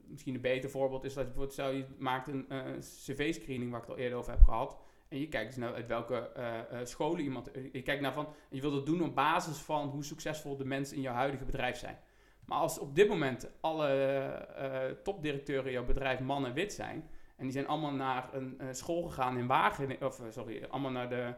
[0.06, 2.46] Misschien een beter voorbeeld is dat je bijvoorbeeld, stel je maakt een
[2.78, 4.76] cv-screening waar ik het al eerder over heb gehad.
[5.10, 7.50] En je kijkt dus naar uit welke eh, eh, scholen iemand.
[7.50, 8.26] eh, Je kijkt naar van.
[8.26, 11.44] En je wilt dat doen op basis van hoe succesvol de mensen in jouw huidige
[11.44, 11.98] bedrijf zijn.
[12.44, 17.08] Maar als op dit moment alle topdirecteuren in jouw bedrijf man en wit zijn.
[17.36, 20.06] En die zijn allemaal naar een school gegaan in Wageningen.
[20.06, 21.34] Of sorry, allemaal naar, de,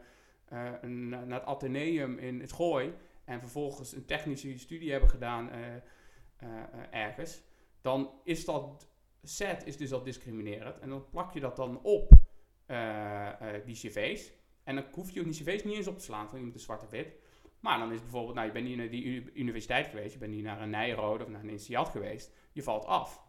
[0.89, 2.95] naar het Atheneum in het Gooi.
[3.25, 5.51] En vervolgens een technische studie hebben gedaan
[6.91, 7.43] ergens.
[7.81, 8.89] Dan is dat
[9.23, 10.79] set is dus al discriminerend.
[10.79, 12.22] En dan plak je dat dan op
[13.65, 14.33] die cv's.
[14.65, 16.61] En dan hoef je ook die cv's niet eens op te slaan van iemand de
[16.61, 17.15] zwarte wit.
[17.61, 20.33] Maar dan is bijvoorbeeld, nou je bent hier naar die uni- universiteit geweest, je bent
[20.33, 23.23] hier naar een Nijrode of naar een INSEAD geweest, je valt af.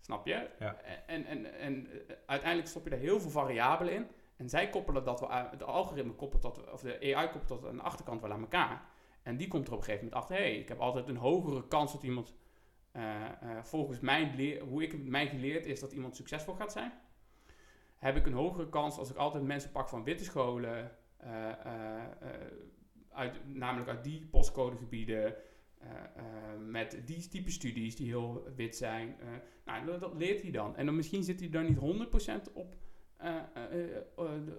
[0.00, 0.50] Snap je?
[0.58, 0.76] Ja.
[1.06, 4.06] En, en, en eh, uiteindelijk stop je er heel veel variabelen in.
[4.36, 7.76] En zij koppelen dat wel de algoritme koppelt dat, of de AI koppelt dat aan
[7.76, 8.88] de achterkant wel aan elkaar.
[9.22, 11.16] En die komt er op een gegeven moment achter, hé, hey, ik heb altijd een
[11.16, 12.34] hogere kans dat iemand,
[12.92, 13.02] uh,
[13.42, 16.92] uh, volgens mijn leer, hoe ik mij geleerd is dat iemand succesvol gaat zijn,
[18.02, 20.90] heb ik een hogere kans als ik altijd mensen pak van witte scholen,
[23.12, 25.34] uit, namelijk uit die postcodegebieden,
[26.68, 29.16] met die type studies die heel wit zijn.
[29.64, 30.76] nou, dat leert hij dan.
[30.76, 32.08] En dan misschien zit hij dan niet
[32.50, 32.74] 100% op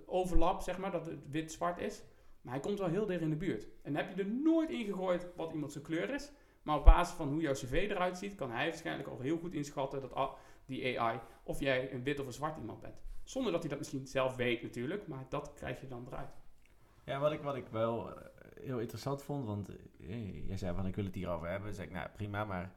[0.06, 2.04] overlap, zeg maar, dat het wit-zwart is.
[2.42, 3.68] Maar hij komt wel heel dicht in de buurt.
[3.82, 6.32] En heb je er nooit in gegooid wat iemand zijn kleur is.
[6.62, 9.54] Maar op basis van hoe jouw cv eruit ziet, kan hij waarschijnlijk al heel goed
[9.54, 13.02] inschatten dat die AI of jij een wit of een zwart iemand bent.
[13.24, 16.34] Zonder dat hij dat misschien zelf weet natuurlijk, maar dat krijg je dan eruit.
[17.06, 18.26] Ja, wat ik, wat ik wel eh,
[18.64, 21.70] heel interessant vond, want uh, jij zei van ik wil het hierover hebben.
[21.70, 22.74] Dus ik, nou prima, maar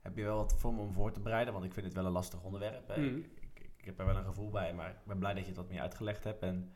[0.00, 1.52] heb je wel wat voor me om voor te bereiden?
[1.52, 2.96] Want ik vind het wel een lastig onderwerp.
[2.96, 3.16] Mm.
[3.16, 5.48] Ik, ik, ik, heb er wel een gevoel bij, maar ik ben blij dat je
[5.48, 6.42] het wat meer uitgelegd hebt.
[6.42, 6.72] En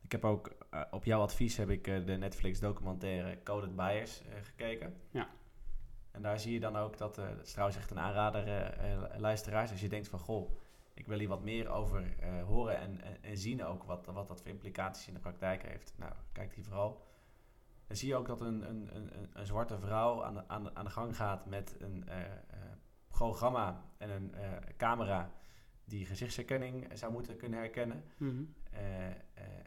[0.00, 4.22] ik heb ook uh, op jouw advies heb ik uh, de Netflix documentaire Coded Bias
[4.22, 4.94] uh, gekeken.
[5.10, 5.28] Ja.
[6.10, 8.74] En daar zie je dan ook dat, dat is trouwens echt een aanrader,
[9.16, 10.50] luisteraars, als je denkt van goh,
[10.94, 12.14] ik wil hier wat meer over
[12.46, 15.94] horen en, en, en, zien ook wat, wat dat voor implicaties in de praktijk heeft.
[15.96, 17.02] Nou, kijk die vooral.
[17.86, 20.74] Dan zie je ook dat een, een, een, een zwarte vrouw aan de, aan, de,
[20.74, 22.04] aan de gang gaat met een
[23.08, 24.32] programma en een
[24.76, 25.32] camera
[25.84, 28.04] die gezichtsherkenning zou moeten kunnen herkennen.
[28.18, 28.54] Mm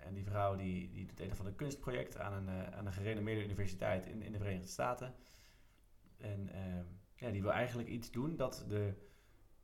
[0.08, 2.94] en die vrouw die, die doet een van de kunstproject aan een, uh, aan een
[2.94, 5.14] gerenommeerde universiteit in, in de Verenigde Staten.
[6.18, 6.50] En
[7.16, 8.94] ja, die wil eigenlijk iets doen dat de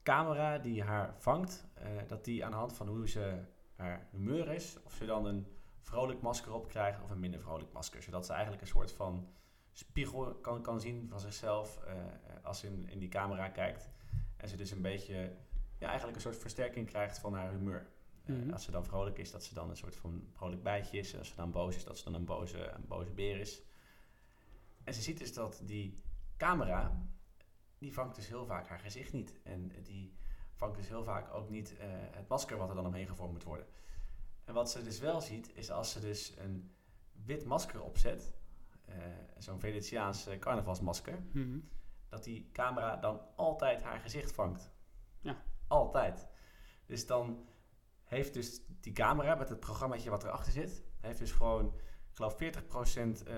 [0.03, 3.39] camera die haar vangt, uh, dat die aan de hand van hoe ze
[3.75, 5.47] haar humeur is, of ze dan een
[5.79, 8.03] vrolijk masker op krijgt of een minder vrolijk masker.
[8.03, 9.27] Zodat ze eigenlijk een soort van
[9.71, 11.79] spiegel kan, kan zien van zichzelf
[12.43, 13.89] als ze in, in die camera kijkt.
[14.37, 15.35] En ze dus een beetje,
[15.77, 17.87] ja, eigenlijk een soort versterking krijgt van haar humeur.
[18.25, 21.13] Mm als ze dan vrolijk is, dat ze dan een soort van vrolijk bijtje is.
[21.13, 23.61] En als ze dan boos is, dat ze dan een boze, een boze beer is.
[24.83, 26.01] En ze ziet dus dat die
[26.37, 27.01] camera,
[27.83, 29.39] die vangt dus heel vaak haar gezicht niet.
[29.43, 30.13] En die
[30.53, 31.77] vangt dus heel vaak ook niet uh,
[32.11, 33.65] het masker wat er dan omheen gevormd moet worden.
[34.43, 36.71] En wat ze dus wel ziet, is als ze dus een
[37.25, 38.33] wit masker opzet,
[38.89, 38.95] uh,
[39.37, 41.69] zo'n Venetiaans carnavalsmasker, mm -hmm.
[42.09, 44.71] dat die camera dan altijd haar gezicht vangt.
[45.19, 45.43] Ja.
[45.67, 46.27] Altijd.
[46.85, 47.47] Dus dan
[48.03, 51.65] heeft dus die camera met het programmaatje wat erachter zit, heeft dus gewoon,
[52.09, 52.37] ik geloof 40%
[53.27, 53.35] uh,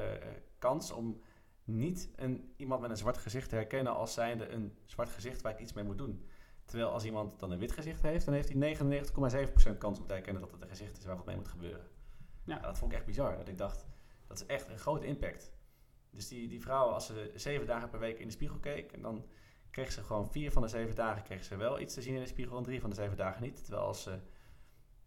[0.58, 1.22] kans om
[1.66, 5.52] niet een, iemand met een zwart gezicht te herkennen als zijnde een zwart gezicht waar
[5.52, 6.26] ik iets mee moet doen.
[6.66, 8.78] Terwijl als iemand dan een wit gezicht heeft, dan heeft hij
[9.74, 11.88] 99,7% kans om te herkennen dat het een gezicht is waar wat mee moet gebeuren.
[12.44, 12.60] Ja.
[12.60, 13.38] dat vond ik echt bizar.
[13.38, 13.86] Dat ik dacht,
[14.28, 15.52] dat is echt een grote impact.
[16.10, 19.02] Dus die, die vrouw, als ze zeven dagen per week in de spiegel keek, en
[19.02, 19.26] dan
[19.72, 22.22] kreeg ze gewoon vier van de zeven dagen kreeg ze wel iets te zien in
[22.22, 23.64] de spiegel en drie van de zeven dagen niet.
[23.64, 24.20] Terwijl als ze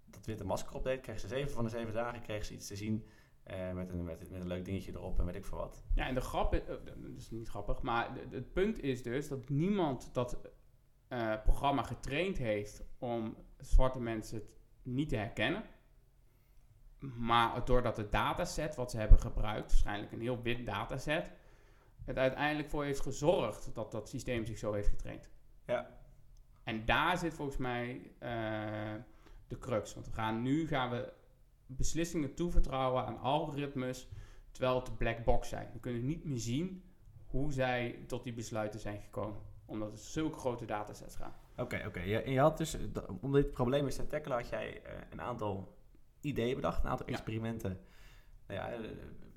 [0.05, 2.67] dat witte masker op deed, kreeg ze zeven van de zeven dagen kreeg ze iets
[2.67, 3.07] te zien.
[3.51, 5.85] Uh, met, een, met, met, een leuk dingetje erop en weet ik veel wat.
[5.95, 8.83] Ja, en de grap, is, uh, dat is niet grappig, maar de, de, het punt
[8.83, 10.39] is dus dat niemand dat
[11.09, 14.43] uh, programma getraind heeft om zwarte mensen
[14.83, 15.63] niet te herkennen.
[16.99, 21.31] Maar doordat het dataset wat ze hebben gebruikt, waarschijnlijk een heel wit dataset,
[22.05, 25.31] het uiteindelijk voor heeft gezorgd dat dat systeem zich zo heeft getraind.
[25.67, 25.99] Ja.
[26.65, 28.13] En daar zit volgens mij
[29.49, 29.95] de crux.
[29.95, 31.13] Want we gaan, nu gaan we
[31.77, 34.09] beslissingen toevertrouwen aan algoritmes,
[34.51, 35.69] terwijl het de black box zijn.
[35.73, 36.83] We kunnen niet meer zien
[37.27, 39.41] hoe zij tot die besluiten zijn gekomen.
[39.65, 41.35] Omdat het zulke grote datasets gaan.
[41.57, 42.01] Oké, oké.
[42.01, 42.77] Je, je had dus,
[43.21, 45.77] om dit probleem eens te tackelen, had jij uh, een aantal
[46.21, 47.81] ideeën bedacht, een aantal experimenten.
[48.47, 48.89] Nou ja, uh,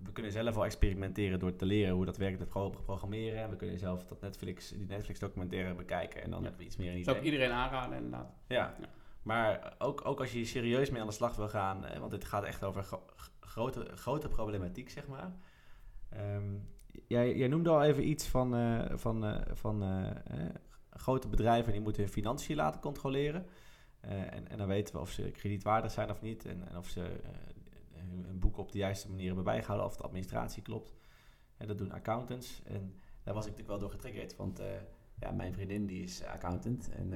[0.04, 2.50] we kunnen zelf al experimenteren door te leren hoe dat werkt, het
[2.86, 3.42] programmeren.
[3.42, 6.46] En we kunnen zelf dat Netflix, die Netflix documentaire bekijken en dan ja.
[6.46, 7.06] hebben we iets meer een idee.
[7.06, 8.34] Zou ik iedereen aanraden inderdaad.
[8.48, 8.76] Ja.
[8.80, 8.90] ja.
[9.22, 12.26] Maar ook, ook als je serieus mee aan de slag wil gaan, eh, want dit
[12.26, 13.04] gaat echt over gro
[13.40, 15.36] grote, grote problematiek, zeg maar.
[16.18, 16.70] Um,
[17.08, 19.84] jij, jij noemde al even iets van, uh, van, uh, van
[20.90, 23.46] grote bedrijven die moeten hun financiën laten controleren.
[24.00, 26.46] en, en dan weten we of ze kredietwaardig zijn of niet.
[26.46, 27.20] En, en of ze
[27.94, 30.94] hun boek op de juiste manier hebben bijgehouden, of de administratie klopt.
[31.58, 32.62] En dat doen accountants.
[32.64, 34.62] En daar was ik natuurlijk wel door getriggerd, want
[35.20, 36.90] ja, mijn vriendin die is accountant.
[36.90, 37.14] En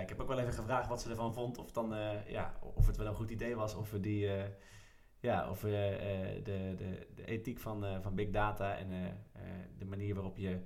[0.00, 1.58] ik heb ook wel even gevraagd wat ze ervan vond.
[1.58, 3.74] Of, dan, uh, ja, of het wel een goed idee was.
[3.74, 4.44] Of we die, uh,
[5.20, 9.18] ja, of we uh, de, de, de ethiek van, van big data en
[9.78, 10.60] de manier waarop je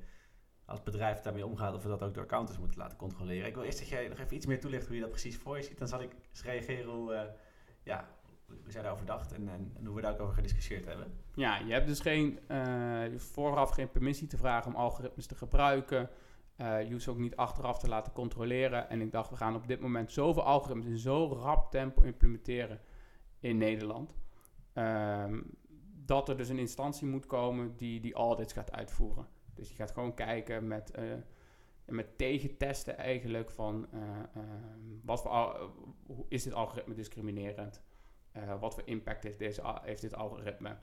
[0.65, 3.47] als bedrijf daarmee omgaat, of we dat ook door accountants moeten laten controleren.
[3.47, 5.57] Ik wil eerst dat jij nog even iets meer toelicht hoe je dat precies voor
[5.57, 5.79] je ziet.
[5.79, 7.35] Dan zal ik eens reageren hoe,
[7.83, 8.09] ja,
[8.47, 11.13] hoe zij daarover dacht en, en, en, hoe we daar ook over gediscussieerd hebben.
[11.35, 12.39] Ja, je hebt dus geen,
[13.17, 16.11] vooraf geen permissie te vragen om algoritmes te gebruiken.
[16.61, 18.91] Uh, je hoeft ze ook niet achteraf te laten controleren.
[18.91, 22.81] En ik dacht, we gaan op dit moment zoveel algoritmes in zo rap tempo implementeren
[23.39, 24.15] in Nederland.
[24.75, 25.59] Um,
[26.05, 29.27] dat er dus een instantie moet komen die die audits gaat uitvoeren.
[29.55, 31.15] Dus die gaat gewoon kijken met, uh,
[31.85, 34.01] met tegentesten eigenlijk van uh,
[35.03, 35.71] wat voor,
[36.29, 37.83] is dit algoritme discriminerend?
[38.61, 40.77] wat voor impact heeft, deze, heeft dit algoritme?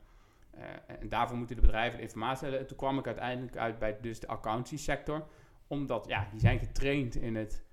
[0.87, 2.59] en daarvoor moeten de bedrijven de informatie hebben.
[2.59, 5.27] En toen kwam ik uiteindelijk uit bij dus de accountancy sector.
[5.67, 7.65] Omdat ja, die zijn getraind in het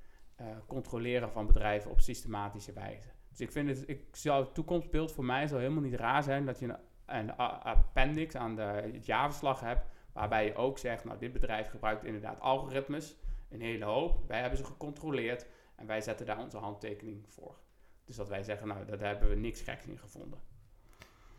[0.67, 3.09] controleren van bedrijven op systematische wijze.
[3.29, 6.47] Dus ik vind het, ik zou, het toekomstbeeld voor mij zou helemaal niet raar zijn
[6.47, 11.19] dat je een, een appendix aan de, het jaarverslag hebt, waarbij je ook zegt, nou
[11.19, 13.17] dit bedrijf gebruikt inderdaad algoritmes,
[13.51, 17.59] een hele hoop, wij hebben ze gecontroleerd en wij zetten daar onze handtekening voor.
[18.05, 20.41] Dus dat wij zeggen, nou daar hebben we niks geks in gevonden.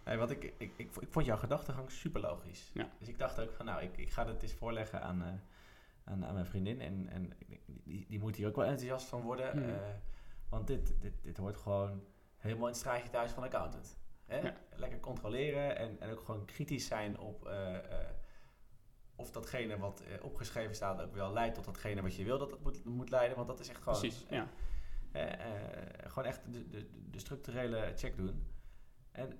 [0.03, 2.71] Hey, wat ik, ik, ik, ik, vond jouw gedachtegang super logisch.
[2.73, 2.89] Ja.
[2.99, 5.27] Dus ik dacht ook van, nou, ik, ik ga dit eens voorleggen aan, uh,
[6.05, 6.81] aan, aan, mijn vriendin.
[6.81, 7.31] En, en
[7.65, 9.69] die, die moet hier ook wel enthousiast van worden.
[9.69, 9.75] Uh,
[10.49, 12.03] want dit, dit, dit hoort gewoon
[12.37, 13.97] helemaal in het straatje thuis van accountant.
[14.25, 14.51] Hè?
[14.75, 17.79] Lekker controleren en, en ook gewoon kritisch zijn op uh, uh,
[19.15, 22.63] of datgene wat opgeschreven staat ook wel leidt tot datgene wat je wil dat het
[22.63, 23.35] moet, moet leiden.
[23.35, 23.99] Want dat is echt gewoon.
[23.99, 24.47] Precies, ja.
[26.07, 28.47] gewoon echt de, de, de, structurele check doen.
[29.11, 29.39] En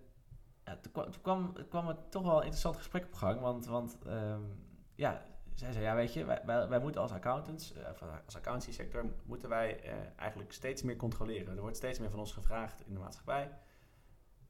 [0.63, 3.41] ja, toen, kwam, toen kwam, kwam het toch wel een interessant gesprek op gang.
[3.41, 4.63] Want, want um,
[4.95, 5.25] ja,
[5.55, 7.85] zij zei, ja weet je, wij, wij, moeten als accountants, uh,
[8.25, 8.83] als accountancy
[9.25, 11.55] moeten wij uh, eigenlijk steeds meer controleren.
[11.55, 13.51] Er wordt steeds meer van ons gevraagd in de maatschappij.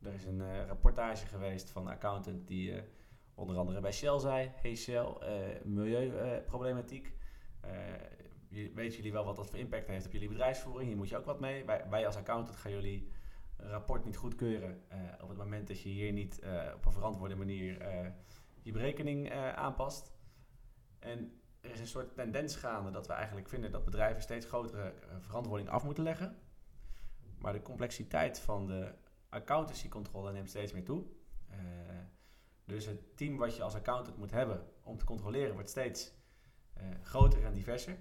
[0.02, 2.84] Er is een uh, rapportage geweest van een accountant die
[3.34, 5.18] onder andere bij Shell zei, hey Shell,
[5.64, 7.14] milieuproblematiek.
[8.50, 10.88] weten jullie wel wat dat voor impact heeft op jullie bedrijfsvoering?
[10.88, 11.66] Hier moet je ook wat mee.
[11.66, 13.12] Wij, wij als accountant gaan jullie
[13.58, 14.82] rapport niet goedkeuren
[15.22, 16.42] op het moment dat je hier niet
[16.76, 17.86] op een verantwoorde manier
[18.62, 20.15] je berekening aanpast.
[21.06, 24.84] En er is een soort tendens gaande dat we eigenlijk vinden dat bedrijven steeds grotere
[24.84, 26.38] eh, verantwoording af moeten leggen.
[27.40, 28.94] Maar de complexiteit van de
[29.30, 31.04] accountancycontrole neemt steeds meer toe.
[31.52, 31.58] Uh,
[32.66, 36.14] dus het team wat je als accountant moet hebben om te controleren wordt steeds
[36.78, 37.98] uh, groter en diverser.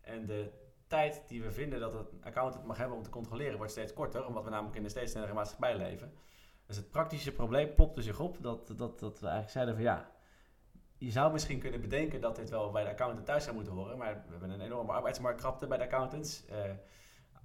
[0.00, 0.52] En de
[0.86, 4.26] tijd die we vinden dat een accountant mag hebben om te controleren wordt steeds korter,
[4.26, 6.12] omdat we namelijk in een steeds snellere maatschappij leven.
[6.66, 10.10] Dus het praktische probleem plopte zich op dat, dat, dat we eigenlijk zeiden van ja,
[10.98, 13.98] je zou misschien kunnen bedenken dat dit wel bij de accountant thuis zou moeten horen,
[13.98, 16.44] maar we hebben een enorme arbeidsmarktkrapte bij de accountants.
[16.50, 16.56] Uh,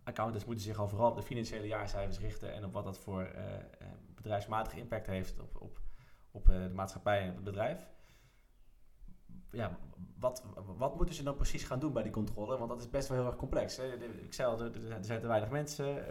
[0.04, 3.22] accountants moeten zich al vooral op de financiële jaarcijfers richten en op wat dat voor
[3.22, 3.42] uh,
[4.16, 5.80] bedrijfsmatige impact heeft op, op,
[6.32, 7.88] op de maatschappij en het bedrijf.
[9.52, 9.78] Ja,
[10.20, 10.44] wat,
[10.78, 12.58] wat moeten ze dan precies gaan doen bij die controle?
[12.58, 13.78] Want dat is best wel heel erg complex.
[13.78, 13.94] Hè?
[14.24, 16.06] Ik zei al, er zijn te weinig mensen.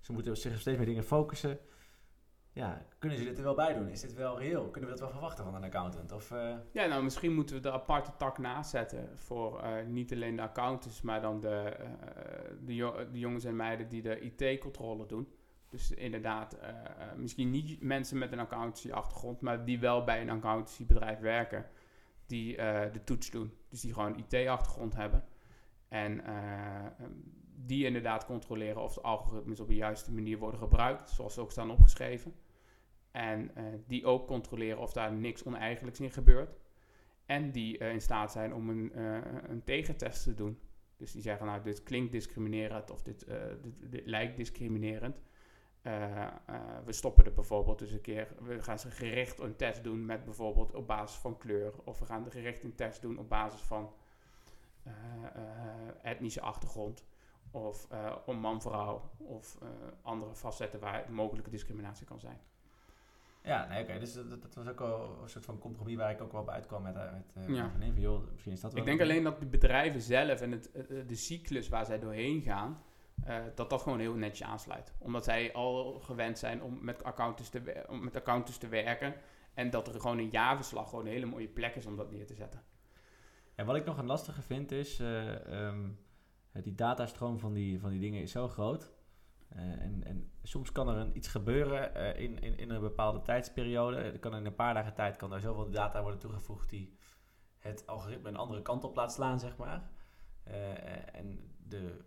[0.00, 1.58] ze moeten zich steeds meer dingen focussen
[2.52, 3.88] ja, kunnen ze dit er wel bij doen?
[3.88, 4.70] Is dit wel reëel?
[4.70, 6.12] Kunnen we dat wel verwachten van een accountant?
[6.12, 6.54] Of, uh...
[6.72, 10.42] Ja, nou misschien moeten we de aparte tak naast zetten voor uh, niet alleen de
[10.42, 11.86] accountants, maar dan de, uh,
[12.66, 15.28] de, de, jongens en meiden die de IT-controle doen.
[15.68, 16.58] Dus inderdaad,
[17.16, 21.66] misschien niet mensen met een accountancy-achtergrond, maar die wel bij een accountancy-bedrijf werken,
[22.26, 22.56] die
[22.92, 23.52] de toets doen.
[23.68, 25.24] Dus die gewoon IT-achtergrond hebben.
[25.88, 26.22] En
[27.70, 31.50] die inderdaad controleren of de algoritmes op de juiste manier worden gebruikt, zoals ze ook
[31.50, 32.34] staan opgeschreven.
[33.10, 36.58] En uh, die ook controleren of daar niks oneigenlijks in gebeurt.
[37.26, 40.58] En die uh, in staat zijn om een, uh, een tegentest te doen.
[40.96, 43.26] Dus die zeggen, nou, dit klinkt discriminerend of dit,
[43.80, 45.20] dit, lijkt discriminerend.
[46.84, 50.24] we stoppen er bijvoorbeeld dus een keer, we gaan ze gericht een test doen met
[50.24, 51.72] bijvoorbeeld op basis van kleur.
[51.84, 53.92] Of we gaan gericht een test doen op basis van
[56.02, 57.04] etnische achtergrond
[57.50, 59.68] of uh, om man-vrouw of uh,
[60.02, 62.38] andere facetten waar mogelijke discriminatie kan zijn.
[63.42, 63.98] Ja, nee, oké.
[63.98, 66.48] Dus dat, dat, was ook wel een soort van compromis waar ik ook wel op
[66.48, 67.02] uitkwam met, uh,
[67.34, 67.70] met uh, ja.
[67.78, 70.70] van joh, misschien is dat wel Ik denk alleen dat de bedrijven zelf en het,
[71.06, 72.82] de cyclus waar zij doorheen gaan,
[73.54, 74.94] dat dat gewoon heel netjes aansluit.
[74.98, 79.14] Omdat zij al gewend zijn om met accountants te, om met accountants te werken.
[79.54, 82.26] En dat er gewoon een jaarverslag gewoon een hele mooie plek is om dat neer
[82.26, 82.62] te zetten.
[83.54, 84.98] En wat ik nog een lastige vind is...
[84.98, 85.98] Um,
[86.52, 88.92] die datastroom van die, van die dingen is zo groot.
[89.56, 93.22] Uh, en, en, soms kan er een, iets gebeuren uh, in, in, in, een bepaalde
[93.22, 93.96] tijdsperiode.
[93.96, 96.96] Er kan in een paar dagen tijd kan er zoveel data worden toegevoegd die
[97.58, 99.90] het algoritme een andere kant op laat slaan, zeg maar.
[101.12, 102.04] En de,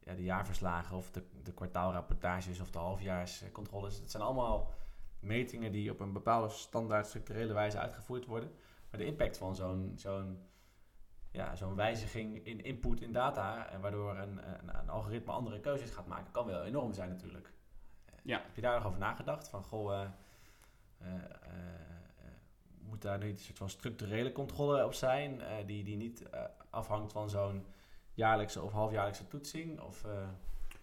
[0.00, 4.72] ja, de jaarverslagen of de, de kwartaalrapportages of de halfjaarscontroles, dat zijn allemaal
[5.20, 8.50] metingen die op een bepaalde standaard structurele wijze uitgevoerd worden.
[8.90, 10.38] Maar de impact van zo'n zo'n
[11.30, 15.90] ja, zo'n wijziging in input in data, en waardoor een, een, een, algoritme andere keuzes
[15.90, 17.52] gaat maken, kan wel enorm zijn natuurlijk.
[18.22, 18.42] Ja.
[18.44, 19.48] Heb je daar nog over nagedacht?
[19.48, 20.00] Van goh, uh,
[21.02, 21.14] uh, uh,
[22.78, 26.22] moet daar nu een soort van structurele controle op zijn, die, die niet
[26.70, 27.66] afhangt van zo'n
[28.14, 29.80] jaarlijkse of halfjaarlijkse toetsing?
[29.80, 30.06] Of,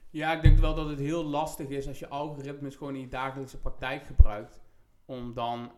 [0.10, 3.08] Ja, ik denk wel dat het heel lastig is als je algoritmes gewoon in je
[3.08, 4.60] dagelijkse praktijk gebruikt
[5.06, 5.72] om dan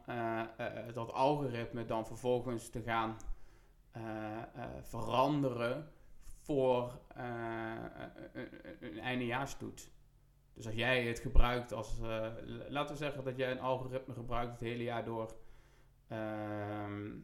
[0.94, 3.18] dat algoritme dan vervolgens te gaan
[4.82, 5.92] veranderen
[6.42, 9.90] voor een, een eindejaarstoets.
[10.54, 12.00] Dus als jij het gebruikt als,
[12.68, 15.36] laten we zeggen dat jij een algoritme gebruikt het hele jaar door
[16.08, 17.18] ehm,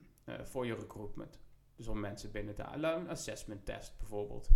[0.44, 1.40] voor je recruitment.
[1.76, 4.50] Dus om mensen binnen te halen, een assessment test bijvoorbeeld.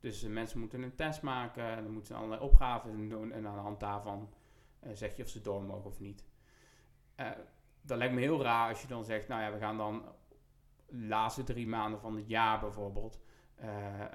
[0.00, 3.54] Dus mensen moeten een test maken, en dan moeten ze allerlei opgaven doen en aan
[3.54, 4.28] de hand daarvan
[4.92, 6.24] zeg je of ze door mogen of niet.
[7.16, 7.30] Uh,
[7.82, 10.04] dat lijkt me heel raar als je dan zegt, nou ja, we gaan dan
[10.88, 13.20] laatste drie maanden van het jaar bijvoorbeeld
[13.60, 14.06] uh, uh,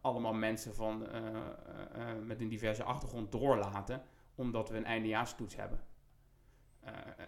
[0.00, 1.06] allemaal mensen van,
[2.24, 4.02] met een diverse achtergrond doorlaten,
[4.34, 5.80] omdat we een eindejaarstoets hebben.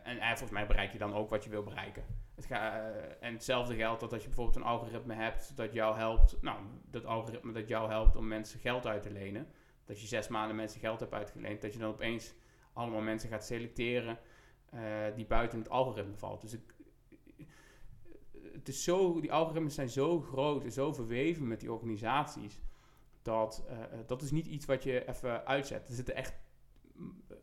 [0.03, 2.05] en, en volgens mij bereik je dan ook wat je wil bereiken.
[2.35, 2.51] Het
[3.21, 7.05] en hetzelfde geldt dat als je bijvoorbeeld een algoritme hebt dat jou helpt, nou, dat
[7.05, 9.47] algoritme dat jou helpt om mensen geld uit te lenen,
[9.85, 12.35] dat je zes maanden mensen geld hebt uitgeleend, dat je dan opeens
[12.73, 14.19] allemaal mensen gaat selecteren
[15.15, 16.41] die buiten het algoritme valt.
[16.41, 16.75] Dus ik,
[18.61, 22.61] het is zo, die algoritmes zijn zo groot en zo verweven met die organisaties.
[23.23, 25.89] Dat, uh, dat is niet iets wat je even uitzet.
[25.89, 26.35] Er zitten echt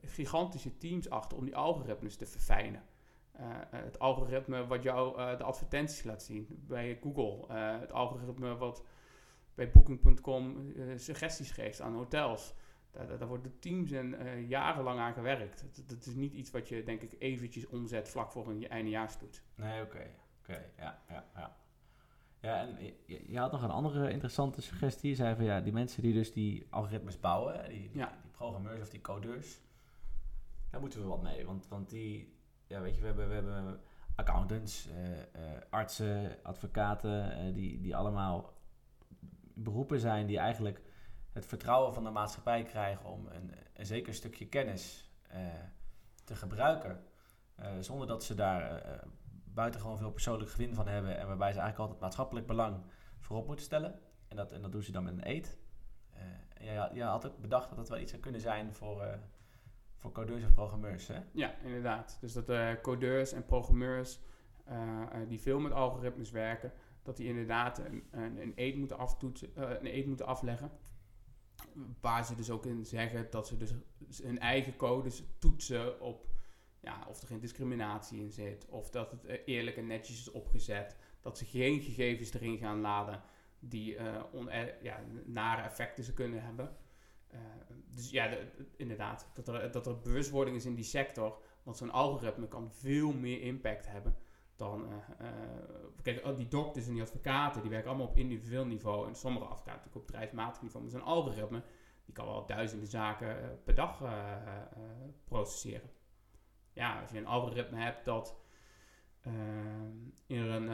[0.01, 2.84] gigantische teams achter om die algoritmes te verfijnen.
[3.39, 7.53] Uh, het algoritme wat jou de advertenties laat zien bij Google.
[7.55, 8.84] het algoritme wat
[9.55, 12.53] bij Booking.com suggesties geeft aan hotels.
[12.91, 15.65] Daar, daar worden teams en jarenlang aan gewerkt.
[15.88, 19.43] Dat, is niet iets wat je, denk ik, eventjes omzet vlak voor een eindejaarstoet.
[19.55, 20.09] Nee, oké.
[20.48, 21.56] Oké, ja, ja, ja.
[22.41, 25.10] Ja, en je, je, had nog een andere interessante suggestie.
[25.10, 28.82] Je zei van ja, die mensen die dus die algoritmes bouwen, die, die, die programmeurs
[28.82, 29.62] of die codeurs,
[30.70, 31.45] daar moeten we wat mee.
[31.45, 32.38] Want, want die,
[32.68, 33.82] ja, weet je, we hebben, we hebben
[34.16, 35.22] accountants, uh, uh,
[35.70, 38.54] artsen, advocaten, die, die allemaal
[39.54, 40.82] beroepen zijn die eigenlijk
[41.34, 45.12] het vertrouwen van de maatschappij krijgen om een, een zeker stukje kennis
[46.24, 47.04] te gebruiken.
[47.80, 48.84] Zonder dat ze daar
[49.58, 51.18] buitengewoon veel persoonlijk gewin van hebben.
[51.18, 52.84] En waarbij ze eigenlijk altijd maatschappelijk belang
[53.20, 53.99] voorop moeten stellen.
[54.28, 55.58] En dat, en dat doen ze dan met een eet.
[56.60, 59.20] je, je had ook bedacht dat het wel iets zou kunnen zijn voor,
[59.95, 61.08] voor codeurs of programmeurs.
[61.08, 61.20] Hè?
[61.32, 62.18] Ja, inderdaad.
[62.22, 64.20] Dus dat codeurs en programmeurs
[65.28, 66.72] die veel met algoritmes werken,
[67.03, 70.72] dat die inderdaad een, een, een eet moeten, aftoetsen, een eet moeten afleggen
[72.01, 73.74] waar ze dus ook in zeggen dat ze dus
[74.24, 76.28] hun eigen codes toetsen op
[76.88, 80.31] ja, of er geen discriminatie in zit, of dat het eh, eerlijk en netjes is
[80.31, 83.21] opgezet, dat ze geen gegevens erin gaan laden
[83.59, 86.75] die uh, ja, nare effecten ze kunnen hebben.
[87.89, 88.38] Dus ja,
[88.75, 93.41] inderdaad, dat er, dat bewustwording is in die sector, want zo'n algoritme kan veel meer
[93.41, 94.15] impact hebben
[94.55, 94.88] dan,
[96.01, 99.07] kijk, die dokters en die advocaten, die werken allemaal op individueel niveau.
[99.07, 100.83] En sommige advocaten natuurlijk op bedrijfsmatig niveau.
[100.83, 101.63] Maar zo'n algoritme,
[102.05, 104.03] die kan wel duizenden zaken per dag
[105.25, 105.89] processeren.
[106.78, 108.36] Ja, als je een algoritme hebt dat
[110.28, 110.69] in een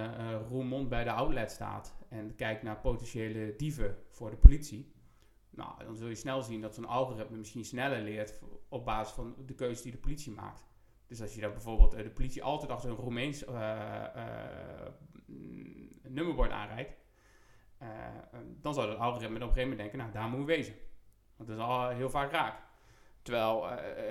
[0.51, 4.93] uh, bij de outlet staat en kijkt naar potentiële dieven voor de politie,
[5.49, 8.39] nou, dan zul je snel zien dat zo'n algoritme misschien sneller leert
[8.69, 10.65] op basis van de keuze die de politie maakt.
[11.07, 14.05] Dus als je dan bijvoorbeeld uh, de politie altijd achter een Roemeens uh,
[16.01, 16.95] nummerbord aanrijdt,
[18.61, 20.75] dan zou het algoritme op een gegeven moment denken, nou daar moeten we wezen.
[21.35, 22.61] Want dat is al heel vaak raak.
[23.21, 23.67] Terwijl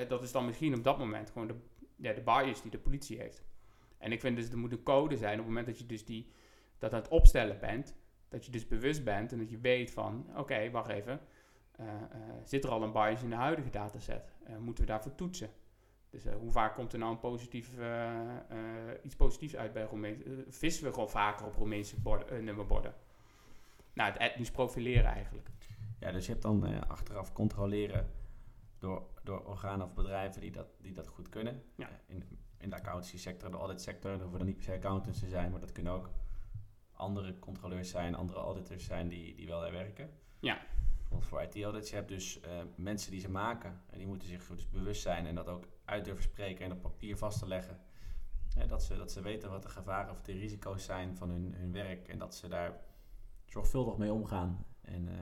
[0.09, 1.55] dat is dan misschien op dat moment gewoon de,
[2.03, 3.45] ja, de bias die de politie heeft.
[3.99, 6.05] En ik vind dus er moet een code zijn op het moment dat je dus
[6.05, 6.33] die,
[6.79, 7.97] dat aan het opstellen bent,
[8.29, 11.21] dat je dus bewust bent en dat je weet van, oké, wacht even,
[12.45, 14.35] zit er al een bias in de huidige dataset?
[14.59, 15.51] moeten we daarvoor toetsen?
[16.11, 17.71] Dus hoe vaak komt er nou een positief,
[19.03, 20.45] iets positiefs uit bij Roemeense...
[20.49, 22.95] vissen we gewoon vaker op Roemeense borden, nummerborden.
[23.93, 25.49] Nou, het etnisch profileren eigenlijk.
[25.99, 28.11] Ja, dus je hebt dan achteraf controleren
[28.83, 31.63] door, door organen of bedrijven die dat, die dat goed kunnen.
[31.77, 31.89] Ja.
[32.07, 32.25] in,
[32.59, 35.51] in de accountancy sector, de audit sector, hoeven dan niet per se accountants te zijn,
[35.51, 36.11] maar dat kunnen ook
[36.93, 40.11] andere controleurs zijn, andere auditors zijn die, die wel daar werken.
[40.41, 40.61] Ja.
[41.09, 42.41] Want voor IT-audits, je hebt dus
[42.77, 46.05] mensen die ze maken en die moeten zich dus bewust zijn en dat ook uit
[46.05, 47.81] durven spreken en op papier vast te leggen.
[48.67, 51.73] dat, ze, dat ze weten wat de gevaren of de risico's zijn van hun, hun
[51.73, 52.81] werk en dat ze daar
[53.47, 54.67] zorgvuldig mee omgaan.
[54.81, 55.19] En, uh,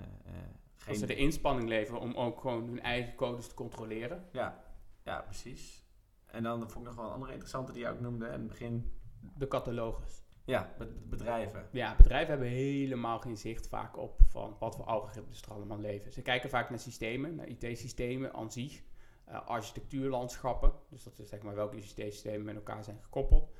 [0.82, 0.92] geen...
[0.92, 4.28] Dat ze de inspanning leveren om ook gewoon hun eigen codes te controleren.
[4.32, 4.64] Ja,
[5.04, 5.84] ja precies.
[6.26, 8.46] En dan vond ik nog wel een andere interessante die je ook noemde in het
[8.46, 8.98] begin.
[9.36, 10.22] De catalogus.
[10.44, 10.74] Ja,
[11.04, 11.68] bedrijven.
[11.72, 16.12] Ja, bedrijven hebben helemaal geen zicht vaak op van wat voor algoritmes er allemaal leven.
[16.12, 18.82] Ze kijken vaak naar systemen, naar IT-systemen aan zich.
[19.24, 20.72] Eh, architectuurlandschappen.
[20.88, 23.50] Dus dat is zeg maar welke ICT-systemen met elkaar zijn gekoppeld.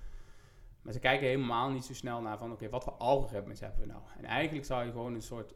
[0.83, 3.87] Maar ze kijken helemaal niet zo snel naar van oké, wat voor algoritmes hebben we
[3.87, 4.03] nou?
[4.19, 5.55] En eigenlijk zou je gewoon een soort,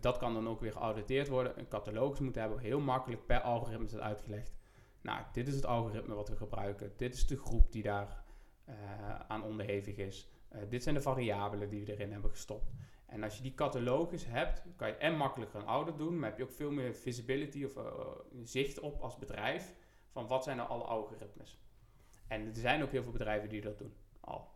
[0.00, 3.84] dat kan dan ook weer geauditeerd worden, een catalogus moeten hebben, heel makkelijk per algoritme
[3.84, 4.52] is uitgelegd.
[5.00, 6.92] Nou, dit is het algoritme wat we gebruiken.
[6.96, 8.24] Dit is de groep die daar
[8.64, 8.74] eh,
[9.28, 10.30] aan onderhevig is.
[10.48, 12.70] Eh, dit zijn de variabelen die we erin hebben gestopt.
[13.06, 16.38] En als je die catalogus hebt, kan je en makkelijker een audit doen, maar heb
[16.38, 17.84] je ook veel meer visibility of uh,
[18.42, 19.74] zicht op als bedrijf
[20.08, 21.60] van wat zijn nou alle algoritmes.
[22.26, 24.50] En er zijn ook heel veel bedrijven die dat doen, al.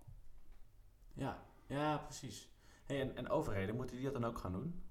[1.15, 2.49] Ja, ja precies.
[2.85, 4.83] Hey, en, en overheden, moeten die dat dan ook gaan doen?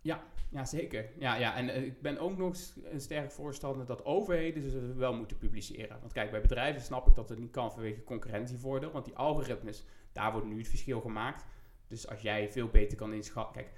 [0.00, 1.10] Ja, ja zeker.
[1.18, 5.14] Ja, ja, en uh, ik ben ook nog een sterk voorstander dat overheden ze wel
[5.14, 6.00] moeten publiceren.
[6.00, 8.90] Want kijk, bij bedrijven snap ik dat het niet kan vanwege concurrentievoordeel.
[8.90, 11.44] Want die algoritmes, daar wordt nu het verschil gemaakt.
[11.86, 13.62] Dus als jij veel beter kan inschatten...
[13.62, 13.72] Kijk,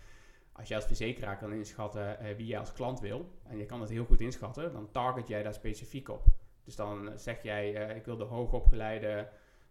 [0.53, 3.31] als jij als verzekeraar kan inschatten uh, wie jij als klant wil...
[3.43, 6.25] en je kan dat heel goed inschatten, dan target jij daar specifiek op.
[6.64, 9.29] Dus dan zeg jij, uh, ik wil de hoogopgeleide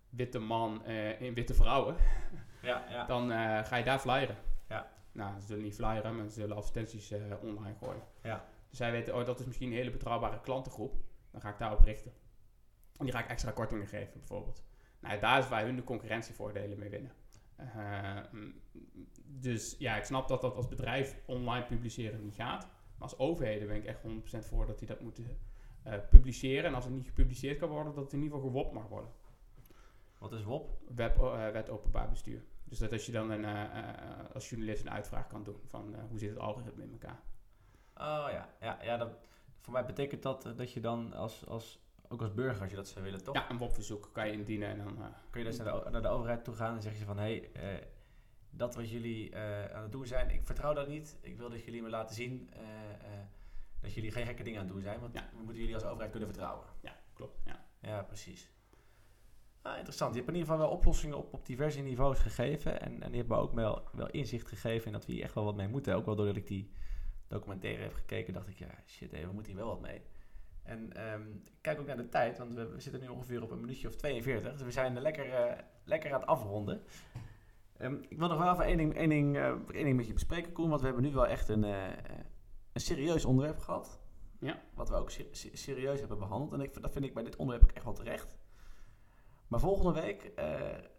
[0.10, 0.86] witte man
[1.20, 1.95] in witte vrouwen.
[2.62, 3.06] Ja, ja.
[3.14, 3.30] Dan
[3.66, 4.36] ga je daar flyeren.
[5.12, 8.03] Nou, ze zullen niet flyeren, maar ze zullen advertenties uh, online gooien.
[8.24, 8.45] Ja.
[8.70, 10.95] Dus zij weten, oh, dat is misschien een hele betrouwbare klantengroep.
[11.32, 12.12] Dan ga ik daarop richten.
[12.97, 14.64] En die ga ik extra kortingen geven, bijvoorbeeld.
[14.99, 17.12] Nou, daar is waar hun de concurrentievoordelen mee winnen.
[17.60, 18.18] Uh,
[19.26, 22.68] dus ja, ik snap dat dat als bedrijf online publiceren niet gaat.
[22.97, 25.38] Maar als overheden ben ik echt 100% voor dat die dat moeten
[25.88, 26.66] uh, publiceren.
[26.66, 29.12] En als het niet gepubliceerd kan worden, dat het in ieder geval gewopt mag worden.
[30.18, 30.78] Wat is WOP?
[30.95, 31.18] Web,
[31.53, 32.43] wet openbaar bestuur.
[32.70, 35.95] Dus dat als je dan een, uh, uh, als journalist een uitvraag kan doen van
[36.09, 37.22] hoe zit het algoritme in elkaar.
[37.93, 39.09] Oh ja, ja, ja dat,
[39.59, 42.88] voor mij betekent dat dat je dan als, als, ook als burger, als je dat
[42.88, 43.36] zou willen, toch?
[43.36, 44.97] Ja, een WOP-verzoek kan je indienen en dan...
[45.30, 47.49] Kun je dus naar de, naar de overheid toe gaan en zeg je van, hé,
[47.53, 47.88] hey,
[48.49, 49.38] dat wat jullie
[49.74, 51.17] aan het doen zijn, ik vertrouw dat niet.
[51.22, 52.49] Ik wil dat jullie me laten zien
[53.82, 55.30] dat jullie geen gekke dingen aan het doen zijn, want Ja.
[55.32, 56.67] we moeten jullie als overheid kunnen vertrouwen.
[56.82, 57.41] Ja, klopt.
[57.45, 57.65] Ja.
[57.82, 58.51] Ja, precies.
[59.62, 60.14] Ah, interessant.
[60.14, 62.82] Je hebt in ieder geval wel oplossingen op, op diverse niveaus gegeven.
[62.82, 65.34] En, en die hebben me ook wel, wel inzicht gegeven in dat we hier echt
[65.34, 65.95] wel wat mee moeten.
[65.95, 66.72] Ook wel doordat ik die
[67.28, 70.01] documentaire heb gekeken, dacht ik, ja, shit, we moeten hier wel wat mee.
[70.64, 73.51] En ehm, ik kijk ook naar de tijd, want we, we, zitten nu ongeveer op
[73.51, 74.51] een minuutje of 42.
[74.51, 75.51] Dus we zijn lekker, uh,
[75.84, 76.82] lekker aan het afronden.
[77.82, 80.14] Um, ik wil nog wel even één ding, één, ding, uh, één ding met je
[80.14, 80.70] bespreken, Koen.
[80.70, 81.88] Want we hebben nu wel echt een, uh,
[82.74, 83.99] een serieus onderwerp gehad.
[84.39, 84.62] Ja.
[84.74, 86.53] Wat we ook ser serieus hebben behandeld.
[86.53, 88.38] En ik, dat vind ik bij dit onderwerp ook echt wel terecht.
[89.50, 90.45] Maar volgende week uh,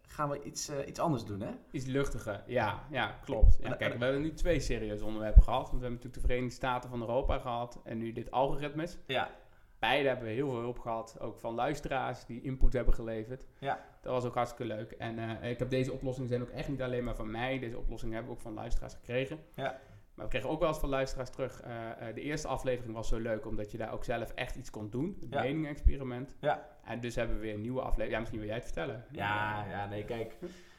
[0.03, 1.51] gaan we iets, uh, iets anders doen, hè?
[1.71, 3.59] Iets luchtiger, ja, ja klopt.
[3.61, 5.59] Ja, kijk, we hebben nu twee serieuze onderwerpen gehad.
[5.69, 8.99] Want we hebben natuurlijk de Verenigde Staten van Europa gehad en nu dit algoritmes.
[9.07, 9.31] Ja.
[9.79, 13.47] Beide hebben we heel veel hulp gehad, ook van luisteraars die input hebben geleverd.
[13.59, 13.85] Ja.
[14.03, 14.91] Dat was ook hartstikke leuk.
[14.91, 17.59] En uh, ik heb deze oplossingen zijn ook echt niet alleen maar van mij.
[17.59, 19.39] Deze oplossingen hebben we ook van luisteraars gekregen.
[19.55, 19.79] Ja.
[20.15, 21.63] Maar we kregen ook wel eens van luisteraars terug.
[21.65, 24.91] Uh, de eerste aflevering was zo leuk omdat je daar ook zelf echt iets kon
[24.91, 25.17] doen.
[25.21, 25.43] Het Ja.
[25.43, 26.37] mening-experiment.
[26.41, 26.69] Ja.
[26.91, 28.12] En dus hebben we weer een nieuwe aflevering.
[28.12, 29.05] Ja, misschien wil jij het vertellen.
[29.11, 30.36] Ja, ja, nee, kijk.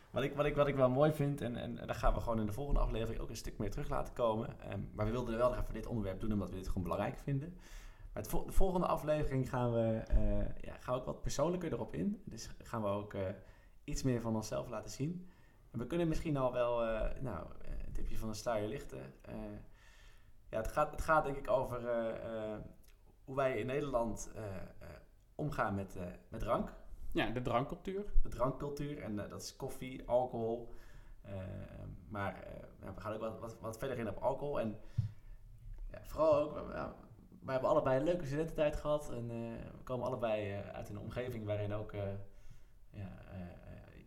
[0.10, 2.40] Wat ik, wat ik, wat ik wel mooi vind, en, en, daar gaan we gewoon
[2.40, 4.50] in de volgende aflevering ook een stuk meer terug laten komen.
[4.72, 7.20] Um, maar we wilden wel nog even dit onderwerp doen, omdat we dit gewoon belangrijk
[7.20, 7.58] vinden.
[8.14, 12.22] Maar de volgende aflevering gaan we, uh, ja, gaan ook wat persoonlijker erop in.
[12.26, 13.22] Dus gaan we ook uh,
[13.84, 15.30] iets meer van onszelf laten zien.
[15.72, 17.46] En we kunnen misschien al wel, uh, nou,
[17.86, 19.14] een tipje van een sluier lichten.
[20.50, 21.82] ja, het gaat, het gaat denk ik over
[23.24, 24.32] hoe wij in Nederland
[25.42, 25.98] omgaan met,
[26.30, 26.74] met drank.
[27.12, 28.06] Ja, de drankcultuur.
[28.24, 29.02] De drankcultuur.
[29.02, 30.74] En uh, dat is koffie, alcohol.
[31.26, 31.32] Uh,
[32.10, 32.48] maar
[32.82, 34.60] ja, we gaan ook wat, wat, wat, verder in op alcohol.
[34.60, 34.80] En
[35.92, 36.90] ja, vooral ook, we,
[37.46, 39.12] we, hebben allebei een leuke studententijd gehad.
[39.12, 39.28] En
[39.78, 41.92] we komen allebei uit een omgeving waarin ook
[42.92, 43.10] ja,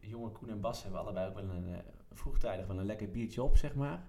[0.01, 3.57] jonge Koen en Bas hebben allebei ook wel een vroegtijdig wel een lekker biertje op,
[3.57, 4.07] zeg maar.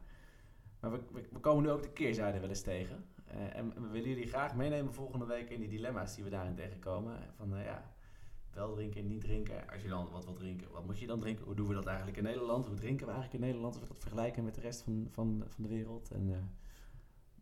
[0.80, 3.05] Maar we, we, we komen nu ook de keerzijde wel eens tegen.
[3.53, 7.17] En we willen jullie graag meenemen volgende week in die dilemma's die we daarin tegenkomen.
[7.36, 7.95] Van ja,
[8.55, 9.69] wel drinken, niet drinken.
[9.71, 11.45] Als je dan wat wil drinken, wat moet je dan drinken?
[11.45, 12.65] Hoe doen we dat eigenlijk in Nederland?
[12.65, 13.73] Hoe drinken we eigenlijk in Nederland?
[13.73, 16.11] Als we dat vergelijken met de rest van, van, van de wereld.
[16.11, 16.38] En uh,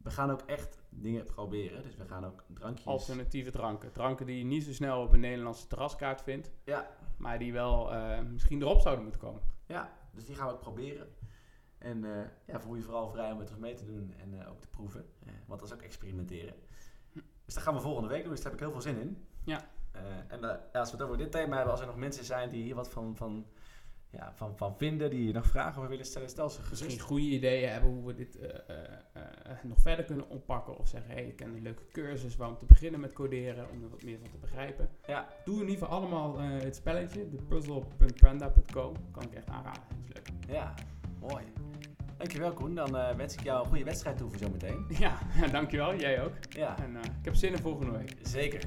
[0.04, 1.84] we gaan ook echt dingen proberen.
[1.84, 2.88] Dus we gaan ook drankjes...
[2.88, 3.92] Alternatieve dranken.
[3.92, 6.52] Dranken die je niet zo snel op een Nederlandse terraskaart vindt.
[6.64, 6.90] Ja.
[7.18, 9.42] Maar die wel uh, misschien erop zouden moeten komen.
[9.66, 11.08] Ja, dus die gaan we ook proberen.
[11.84, 14.62] En uh, ja, voel je vooral vrij om met ons mee te doen en ook
[14.62, 15.06] te proeven.
[15.46, 16.56] want dat is ook experimenteren.
[17.46, 18.32] Dus dat gaan we volgende week doen.
[18.32, 19.18] Dus daar heb ik heel veel zin in.
[19.44, 19.70] Ja.
[19.96, 22.26] Uh, en uh, ja, als we het over dit thema hebben, als er nog mensen
[22.26, 23.46] zijn die hier wat van, van,
[24.10, 26.84] ja, van, van vinden, die nog vragen over willen stellen, stel ze gerust.
[26.84, 28.50] Misschien goede ideeën hebben hoe we dit uh,
[29.64, 30.78] nog verder kunnen oppakken.
[30.78, 33.70] Of zeggen, hé, hey, ik ken een leuke cursus waar om te beginnen met coderen,
[33.70, 34.90] om er wat meer van te begrijpen.
[35.08, 35.28] Ja.
[35.46, 37.82] Doe in ieder geval allemaal het spelletje, de.
[39.12, 40.56] Kan ik echt aanraden, dat is leuk.
[40.56, 40.74] Ja,
[41.20, 41.44] mooi.
[42.24, 44.86] Dankjewel Koen, dan wens ik jou een goede wedstrijd toe voor zometeen.
[45.00, 45.18] Ja,
[45.52, 46.32] dankjewel, jij ook.
[46.50, 46.76] Ja.
[46.78, 48.16] En ik heb zin in volgende week.
[48.22, 48.62] Zeker.